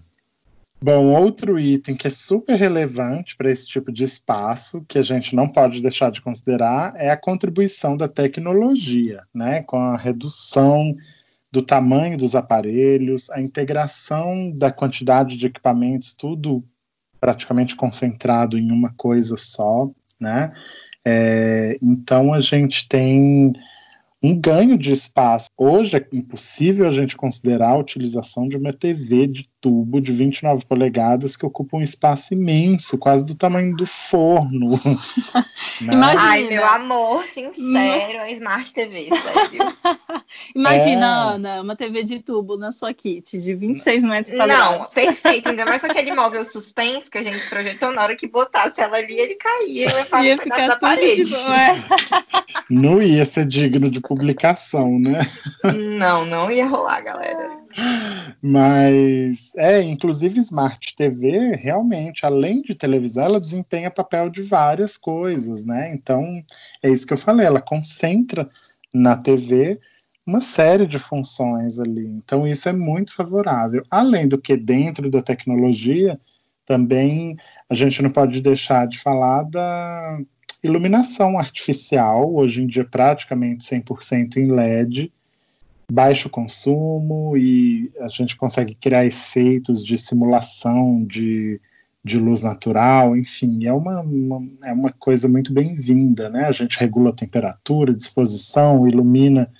Bom, 0.85 1.13
outro 1.13 1.57
item 1.57 1.95
que 1.95 2.07
é 2.07 2.09
super 2.09 2.55
relevante 2.55 3.37
para 3.37 3.49
esse 3.49 3.65
tipo 3.65 3.89
de 3.89 4.03
espaço, 4.03 4.83
que 4.85 4.99
a 4.99 5.01
gente 5.01 5.33
não 5.33 5.47
pode 5.47 5.81
deixar 5.81 6.11
de 6.11 6.21
considerar, 6.21 6.93
é 6.97 7.09
a 7.09 7.15
contribuição 7.15 7.95
da 7.95 8.09
tecnologia, 8.09 9.23
né? 9.33 9.63
Com 9.63 9.77
a 9.77 9.95
redução 9.95 10.93
do 11.49 11.61
tamanho 11.61 12.17
dos 12.17 12.35
aparelhos, 12.35 13.29
a 13.29 13.39
integração 13.39 14.51
da 14.51 14.73
quantidade 14.73 15.37
de 15.37 15.47
equipamentos, 15.47 16.13
tudo 16.13 16.61
praticamente 17.17 17.77
concentrado 17.77 18.57
em 18.57 18.69
uma 18.69 18.93
coisa 18.97 19.37
só, 19.37 19.89
né? 20.19 20.51
É, 21.05 21.77
então 21.81 22.33
a 22.33 22.41
gente 22.41 22.89
tem 22.89 23.53
um 24.23 24.39
ganho 24.39 24.77
de 24.77 24.93
espaço. 24.93 25.49
Hoje 25.57 25.97
é 25.97 26.07
impossível 26.13 26.87
a 26.87 26.91
gente 26.91 27.17
considerar 27.17 27.71
a 27.71 27.77
utilização 27.77 28.47
de 28.47 28.55
uma 28.55 28.71
TV 28.71 29.27
de 29.27 29.43
tubo 29.59 29.99
de 29.99 30.13
29 30.13 30.65
polegadas 30.65 31.35
que 31.35 31.45
ocupa 31.45 31.75
um 31.75 31.81
espaço 31.81 32.33
imenso, 32.33 32.97
quase 32.97 33.25
do 33.25 33.35
tamanho 33.35 33.75
do 33.75 33.85
forno. 33.85 34.71
né? 35.81 35.93
Ai, 36.17 36.47
meu 36.47 36.65
amor, 36.65 37.23
sincero, 37.25 38.21
a 38.21 38.31
Smart 38.31 38.73
TV, 38.73 39.09
sério. 39.09 39.73
Imagina, 40.55 41.05
é... 41.05 41.35
Ana, 41.35 41.61
uma 41.61 41.75
TV 41.75 42.03
de 42.03 42.19
tubo 42.19 42.57
na 42.57 42.71
sua 42.71 42.93
kit 42.93 43.37
de 43.37 43.53
26 43.55 44.03
metros 44.03 44.35
quadrados. 44.35 44.79
Não, 44.79 44.85
perfeito. 44.85 45.49
Ainda 45.49 45.65
mais 45.65 45.83
aquele 45.83 46.11
móvel 46.15 46.45
suspenso 46.45 47.11
que 47.11 47.17
a 47.17 47.23
gente 47.23 47.49
projetou, 47.49 47.91
na 47.91 48.03
hora 48.03 48.15
que 48.15 48.27
botasse 48.27 48.81
ela 48.81 48.97
ali, 48.97 49.19
ele 49.19 49.35
caía 49.35 49.89
e 49.89 49.93
levava 49.93 50.25
ia 50.25 50.35
um 50.35 50.37
pedaço 50.37 50.67
da 50.67 50.75
parede. 50.77 51.23
De... 51.23 51.35
É. 51.35 52.23
Não 52.69 53.01
ia 53.01 53.25
ser 53.25 53.45
digno 53.45 53.89
de 53.89 54.01
publicação, 54.13 54.99
né? 54.99 55.19
Não, 55.97 56.25
não 56.25 56.51
ia 56.51 56.67
rolar, 56.67 57.01
galera. 57.01 57.57
Mas, 58.41 59.51
é, 59.55 59.81
inclusive 59.81 60.39
Smart 60.39 60.95
TV, 60.95 61.55
realmente, 61.55 62.25
além 62.25 62.61
de 62.61 62.75
televisão, 62.75 63.25
ela 63.25 63.39
desempenha 63.39 63.89
papel 63.89 64.29
de 64.29 64.41
várias 64.41 64.97
coisas, 64.97 65.65
né? 65.65 65.91
Então, 65.93 66.43
é 66.81 66.89
isso 66.89 67.07
que 67.07 67.13
eu 67.13 67.17
falei, 67.17 67.45
ela 67.45 67.61
concentra 67.61 68.49
na 68.93 69.15
TV 69.15 69.79
uma 70.25 70.39
série 70.39 70.85
de 70.85 70.99
funções 70.99 71.79
ali. 71.79 72.05
Então, 72.05 72.47
isso 72.47 72.69
é 72.69 72.73
muito 72.73 73.13
favorável. 73.13 73.83
Além 73.89 74.27
do 74.27 74.37
que, 74.37 74.55
dentro 74.55 75.09
da 75.09 75.21
tecnologia, 75.21 76.19
também 76.65 77.35
a 77.69 77.73
gente 77.73 78.01
não 78.01 78.09
pode 78.09 78.41
deixar 78.41 78.87
de 78.87 78.99
falar 78.99 79.43
da 79.43 80.19
iluminação 80.63 81.37
artificial, 81.37 82.33
hoje 82.33 82.63
em 82.63 82.67
dia 82.67 82.85
praticamente 82.85 83.63
100% 83.65 84.37
em 84.37 84.45
LED, 84.45 85.11
baixo 85.91 86.29
consumo 86.29 87.35
e 87.37 87.91
a 87.99 88.07
gente 88.07 88.35
consegue 88.37 88.73
criar 88.73 89.05
efeitos 89.05 89.85
de 89.85 89.97
simulação 89.97 91.03
de, 91.03 91.59
de 92.03 92.17
luz 92.17 92.41
natural, 92.41 93.15
enfim, 93.17 93.65
é 93.65 93.73
uma, 93.73 93.99
uma 94.01 94.47
é 94.65 94.71
uma 94.71 94.91
coisa 94.91 95.27
muito 95.27 95.53
bem-vinda, 95.53 96.29
né? 96.29 96.45
A 96.45 96.51
gente 96.51 96.79
regula 96.79 97.09
a 97.09 97.15
temperatura, 97.15 97.93
disposição, 97.93 98.87
ilumina 98.87 99.51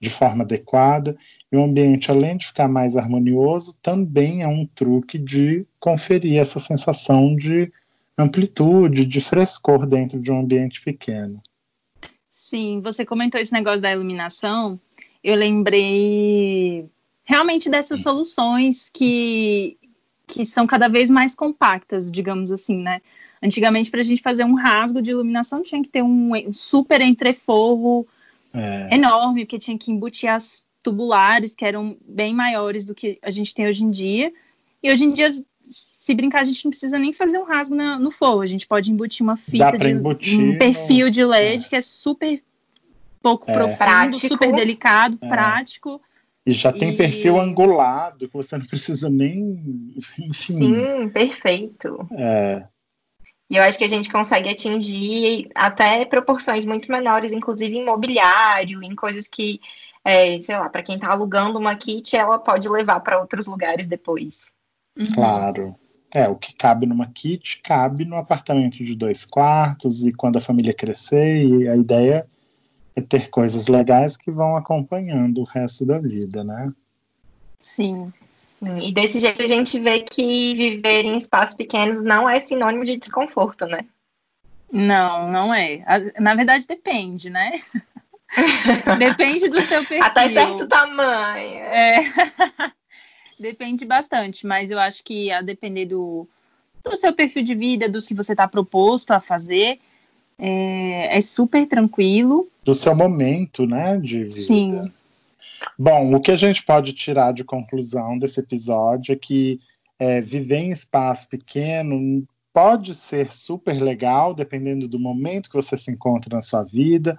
de 0.00 0.10
forma 0.10 0.44
adequada, 0.44 1.16
e 1.50 1.56
o 1.56 1.62
ambiente, 1.62 2.10
além 2.10 2.36
de 2.36 2.46
ficar 2.46 2.68
mais 2.68 2.96
harmonioso, 2.96 3.76
também 3.82 4.42
é 4.42 4.48
um 4.48 4.66
truque 4.66 5.18
de 5.18 5.66
conferir 5.80 6.38
essa 6.38 6.60
sensação 6.60 7.34
de 7.34 7.72
amplitude, 8.18 9.06
de 9.06 9.20
frescor 9.20 9.86
dentro 9.86 10.20
de 10.20 10.32
um 10.32 10.40
ambiente 10.40 10.82
pequeno. 10.82 11.40
Sim, 12.28 12.80
você 12.82 13.04
comentou 13.04 13.40
esse 13.40 13.52
negócio 13.52 13.80
da 13.80 13.92
iluminação, 13.92 14.80
eu 15.22 15.36
lembrei 15.36 16.88
realmente 17.24 17.68
dessas 17.68 18.00
soluções 18.00 18.90
que, 18.92 19.76
que 20.26 20.44
são 20.46 20.66
cada 20.66 20.88
vez 20.88 21.10
mais 21.10 21.34
compactas, 21.34 22.10
digamos 22.10 22.50
assim, 22.50 22.78
né? 22.78 23.00
Antigamente, 23.42 23.90
para 23.90 24.00
a 24.00 24.04
gente 24.04 24.22
fazer 24.22 24.44
um 24.44 24.54
rasgo 24.54 25.00
de 25.00 25.10
iluminação, 25.10 25.62
tinha 25.62 25.82
que 25.82 25.88
ter 25.88 26.02
um, 26.02 26.32
super 26.52 27.00
entreforro 27.00 28.06
é. 28.52 28.94
enorme, 28.94 29.42
porque 29.44 29.58
tinha 29.58 29.78
que 29.78 29.92
embutir 29.92 30.28
as 30.28 30.64
tubulares, 30.82 31.54
que 31.54 31.64
eram 31.64 31.96
bem 32.06 32.34
maiores 32.34 32.84
do 32.84 32.94
que 32.94 33.18
a 33.22 33.30
gente 33.30 33.54
tem 33.54 33.66
hoje 33.66 33.84
em 33.84 33.90
dia. 33.90 34.32
E 34.82 34.90
hoje 34.90 35.04
em 35.04 35.12
dia, 35.12 35.28
se 36.08 36.14
brincar, 36.14 36.40
a 36.40 36.44
gente 36.44 36.64
não 36.64 36.70
precisa 36.70 36.98
nem 36.98 37.12
fazer 37.12 37.38
um 37.38 37.44
rasgo 37.44 37.74
na, 37.74 37.98
no 37.98 38.10
forro, 38.10 38.40
a 38.40 38.46
gente 38.46 38.66
pode 38.66 38.90
embutir 38.90 39.22
uma 39.22 39.36
fita 39.36 39.76
de 39.76 40.42
um 40.42 40.56
perfil 40.56 41.10
de 41.10 41.22
LED 41.22 41.66
é. 41.66 41.68
que 41.68 41.76
é 41.76 41.82
super 41.82 42.42
pouco 43.20 43.50
é. 43.50 43.52
profundo, 43.52 43.76
prático. 43.76 44.28
super 44.28 44.54
delicado, 44.54 45.18
é. 45.20 45.28
prático. 45.28 46.00
E 46.46 46.52
já 46.52 46.72
tem 46.72 46.94
e... 46.94 46.96
perfil 46.96 47.38
angulado, 47.38 48.26
que 48.26 48.32
você 48.32 48.56
não 48.56 48.64
precisa 48.64 49.10
nem. 49.10 49.92
Enfim. 50.18 50.32
Sim, 50.32 51.08
perfeito. 51.10 52.08
É. 52.12 52.62
E 53.50 53.56
eu 53.56 53.62
acho 53.62 53.76
que 53.76 53.84
a 53.84 53.88
gente 53.88 54.10
consegue 54.10 54.48
atingir 54.48 55.50
até 55.54 56.06
proporções 56.06 56.64
muito 56.64 56.90
menores, 56.90 57.32
inclusive 57.32 57.76
em 57.76 57.84
mobiliário, 57.84 58.82
em 58.82 58.94
coisas 58.94 59.28
que, 59.28 59.60
é, 60.02 60.40
sei 60.40 60.56
lá, 60.56 60.70
para 60.70 60.82
quem 60.82 60.94
está 60.94 61.12
alugando 61.12 61.58
uma 61.58 61.76
kit, 61.76 62.16
ela 62.16 62.38
pode 62.38 62.66
levar 62.66 63.00
para 63.00 63.20
outros 63.20 63.46
lugares 63.46 63.86
depois. 63.86 64.50
Uhum. 64.96 65.06
Claro. 65.14 65.76
É, 66.14 66.26
o 66.26 66.36
que 66.36 66.54
cabe 66.54 66.86
numa 66.86 67.06
kit 67.06 67.60
cabe 67.62 68.04
no 68.04 68.16
apartamento 68.16 68.82
de 68.82 68.94
dois 68.94 69.24
quartos, 69.24 70.06
e 70.06 70.12
quando 70.12 70.36
a 70.36 70.40
família 70.40 70.72
crescer, 70.72 71.44
e 71.44 71.68
a 71.68 71.76
ideia 71.76 72.26
é 72.96 73.00
ter 73.00 73.28
coisas 73.28 73.66
legais 73.66 74.16
que 74.16 74.30
vão 74.30 74.56
acompanhando 74.56 75.42
o 75.42 75.44
resto 75.44 75.84
da 75.84 75.98
vida, 75.98 76.42
né? 76.42 76.72
Sim. 77.60 78.12
E 78.82 78.90
desse 78.92 79.20
jeito 79.20 79.40
a 79.42 79.46
gente 79.46 79.78
vê 79.78 80.00
que 80.00 80.54
viver 80.54 81.04
em 81.04 81.16
espaços 81.16 81.54
pequenos 81.54 82.02
não 82.02 82.28
é 82.28 82.40
sinônimo 82.40 82.84
de 82.84 82.96
desconforto, 82.96 83.66
né? 83.66 83.84
Não, 84.70 85.30
não 85.30 85.54
é. 85.54 85.84
Na 86.18 86.34
verdade, 86.34 86.66
depende, 86.66 87.30
né? 87.30 87.60
depende 88.98 89.48
do 89.48 89.62
seu 89.62 89.84
perfil. 89.84 90.04
Até 90.04 90.28
certo 90.28 90.66
tamanho. 90.66 91.58
É. 91.58 91.98
depende 93.40 93.84
bastante, 93.84 94.46
mas 94.46 94.70
eu 94.70 94.78
acho 94.78 95.02
que 95.04 95.30
a 95.30 95.40
depender 95.40 95.86
do, 95.86 96.26
do 96.82 96.96
seu 96.96 97.12
perfil 97.12 97.42
de 97.42 97.54
vida, 97.54 97.88
do 97.88 97.98
que 98.00 98.14
você 98.14 98.32
está 98.32 98.46
proposto 98.46 99.12
a 99.12 99.20
fazer, 99.20 99.78
é, 100.38 101.16
é 101.16 101.20
super 101.20 101.66
tranquilo. 101.66 102.48
Do 102.64 102.74
seu 102.74 102.94
momento, 102.94 103.66
né, 103.66 103.98
de 103.98 104.24
vida. 104.24 104.32
Sim. 104.32 104.92
Bom, 105.78 106.14
o 106.14 106.20
que 106.20 106.30
a 106.30 106.36
gente 106.36 106.64
pode 106.64 106.92
tirar 106.92 107.32
de 107.32 107.44
conclusão 107.44 108.18
desse 108.18 108.40
episódio 108.40 109.12
é 109.12 109.16
que 109.16 109.60
é, 109.98 110.20
viver 110.20 110.58
em 110.58 110.70
espaço 110.70 111.28
pequeno 111.28 112.24
pode 112.52 112.94
ser 112.94 113.32
super 113.32 113.80
legal, 113.80 114.34
dependendo 114.34 114.88
do 114.88 114.98
momento 114.98 115.50
que 115.50 115.56
você 115.56 115.76
se 115.76 115.90
encontra 115.90 116.36
na 116.36 116.42
sua 116.42 116.64
vida. 116.64 117.18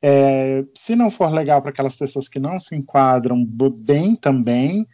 É, 0.00 0.64
se 0.74 0.94
não 0.94 1.10
for 1.10 1.30
legal 1.32 1.60
para 1.60 1.70
aquelas 1.70 1.96
pessoas 1.96 2.28
que 2.28 2.38
não 2.38 2.58
se 2.58 2.76
enquadram 2.76 3.44
bem 3.44 4.14
também, 4.14 4.86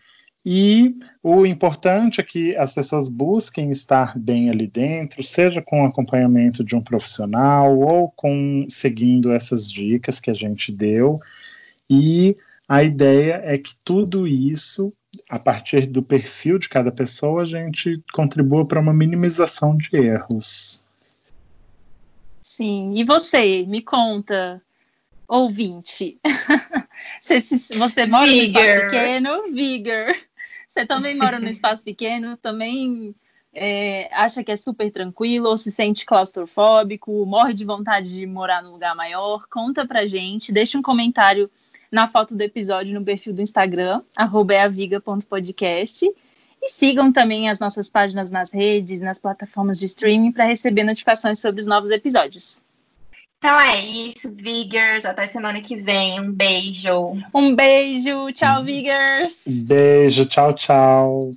e 0.44 0.94
o 1.22 1.46
importante 1.46 2.20
é 2.20 2.24
que 2.24 2.54
as 2.56 2.74
pessoas 2.74 3.08
busquem 3.08 3.70
estar 3.70 4.18
bem 4.18 4.50
ali 4.50 4.66
dentro, 4.66 5.22
seja 5.22 5.62
com 5.62 5.82
o 5.82 5.86
acompanhamento 5.86 6.62
de 6.62 6.76
um 6.76 6.82
profissional 6.82 7.78
ou 7.78 8.10
com 8.10 8.66
seguindo 8.68 9.32
essas 9.32 9.70
dicas 9.72 10.20
que 10.20 10.30
a 10.30 10.34
gente 10.34 10.70
deu. 10.70 11.18
E 11.88 12.34
a 12.68 12.82
ideia 12.82 13.40
é 13.42 13.56
que 13.56 13.74
tudo 13.82 14.26
isso, 14.26 14.92
a 15.30 15.38
partir 15.38 15.86
do 15.86 16.02
perfil 16.02 16.58
de 16.58 16.68
cada 16.68 16.92
pessoa, 16.92 17.42
a 17.42 17.46
gente 17.46 18.02
contribua 18.12 18.66
para 18.66 18.80
uma 18.80 18.92
minimização 18.92 19.74
de 19.74 19.96
erros. 19.96 20.84
Sim. 22.42 22.92
E 22.94 23.02
você, 23.02 23.64
me 23.66 23.80
conta, 23.80 24.60
ouvinte. 25.26 26.18
Se, 27.20 27.40
se 27.40 27.76
você 27.76 28.06
mora 28.06 28.26
Vigor. 28.26 28.62
pequeno, 28.82 29.52
Vigor. 29.52 30.14
Você 30.74 30.84
também 30.84 31.16
mora 31.16 31.38
no 31.38 31.48
espaço 31.48 31.84
pequeno, 31.84 32.36
também 32.36 33.14
é, 33.54 34.12
acha 34.12 34.42
que 34.42 34.50
é 34.50 34.56
super 34.56 34.90
tranquilo 34.90 35.48
ou 35.48 35.56
se 35.56 35.70
sente 35.70 36.04
claustrofóbico, 36.04 37.24
morre 37.24 37.54
de 37.54 37.64
vontade 37.64 38.08
de 38.08 38.26
morar 38.26 38.60
num 38.60 38.72
lugar 38.72 38.92
maior, 38.96 39.46
conta 39.48 39.86
pra 39.86 40.04
gente, 40.04 40.50
deixa 40.50 40.76
um 40.76 40.82
comentário 40.82 41.48
na 41.92 42.08
foto 42.08 42.34
do 42.34 42.42
episódio 42.42 42.92
no 42.92 43.04
perfil 43.04 43.32
do 43.32 43.40
Instagram, 43.40 44.02
@aviga.podcast 44.16 46.12
e 46.60 46.68
sigam 46.68 47.12
também 47.12 47.48
as 47.48 47.60
nossas 47.60 47.88
páginas 47.88 48.32
nas 48.32 48.50
redes, 48.50 49.00
nas 49.00 49.20
plataformas 49.20 49.78
de 49.78 49.86
streaming 49.86 50.32
para 50.32 50.44
receber 50.44 50.82
notificações 50.82 51.38
sobre 51.38 51.60
os 51.60 51.68
novos 51.68 51.90
episódios. 51.90 52.63
Então 53.44 53.60
é 53.60 53.78
isso, 53.78 54.34
Vigors. 54.34 55.04
Até 55.04 55.26
semana 55.26 55.60
que 55.60 55.76
vem. 55.76 56.18
Um 56.18 56.32
beijo. 56.32 57.12
Um 57.34 57.54
beijo. 57.54 58.32
Tchau, 58.32 58.64
Vigors. 58.64 59.42
Beijo. 59.46 60.24
Tchau, 60.24 60.54
tchau. 60.54 61.30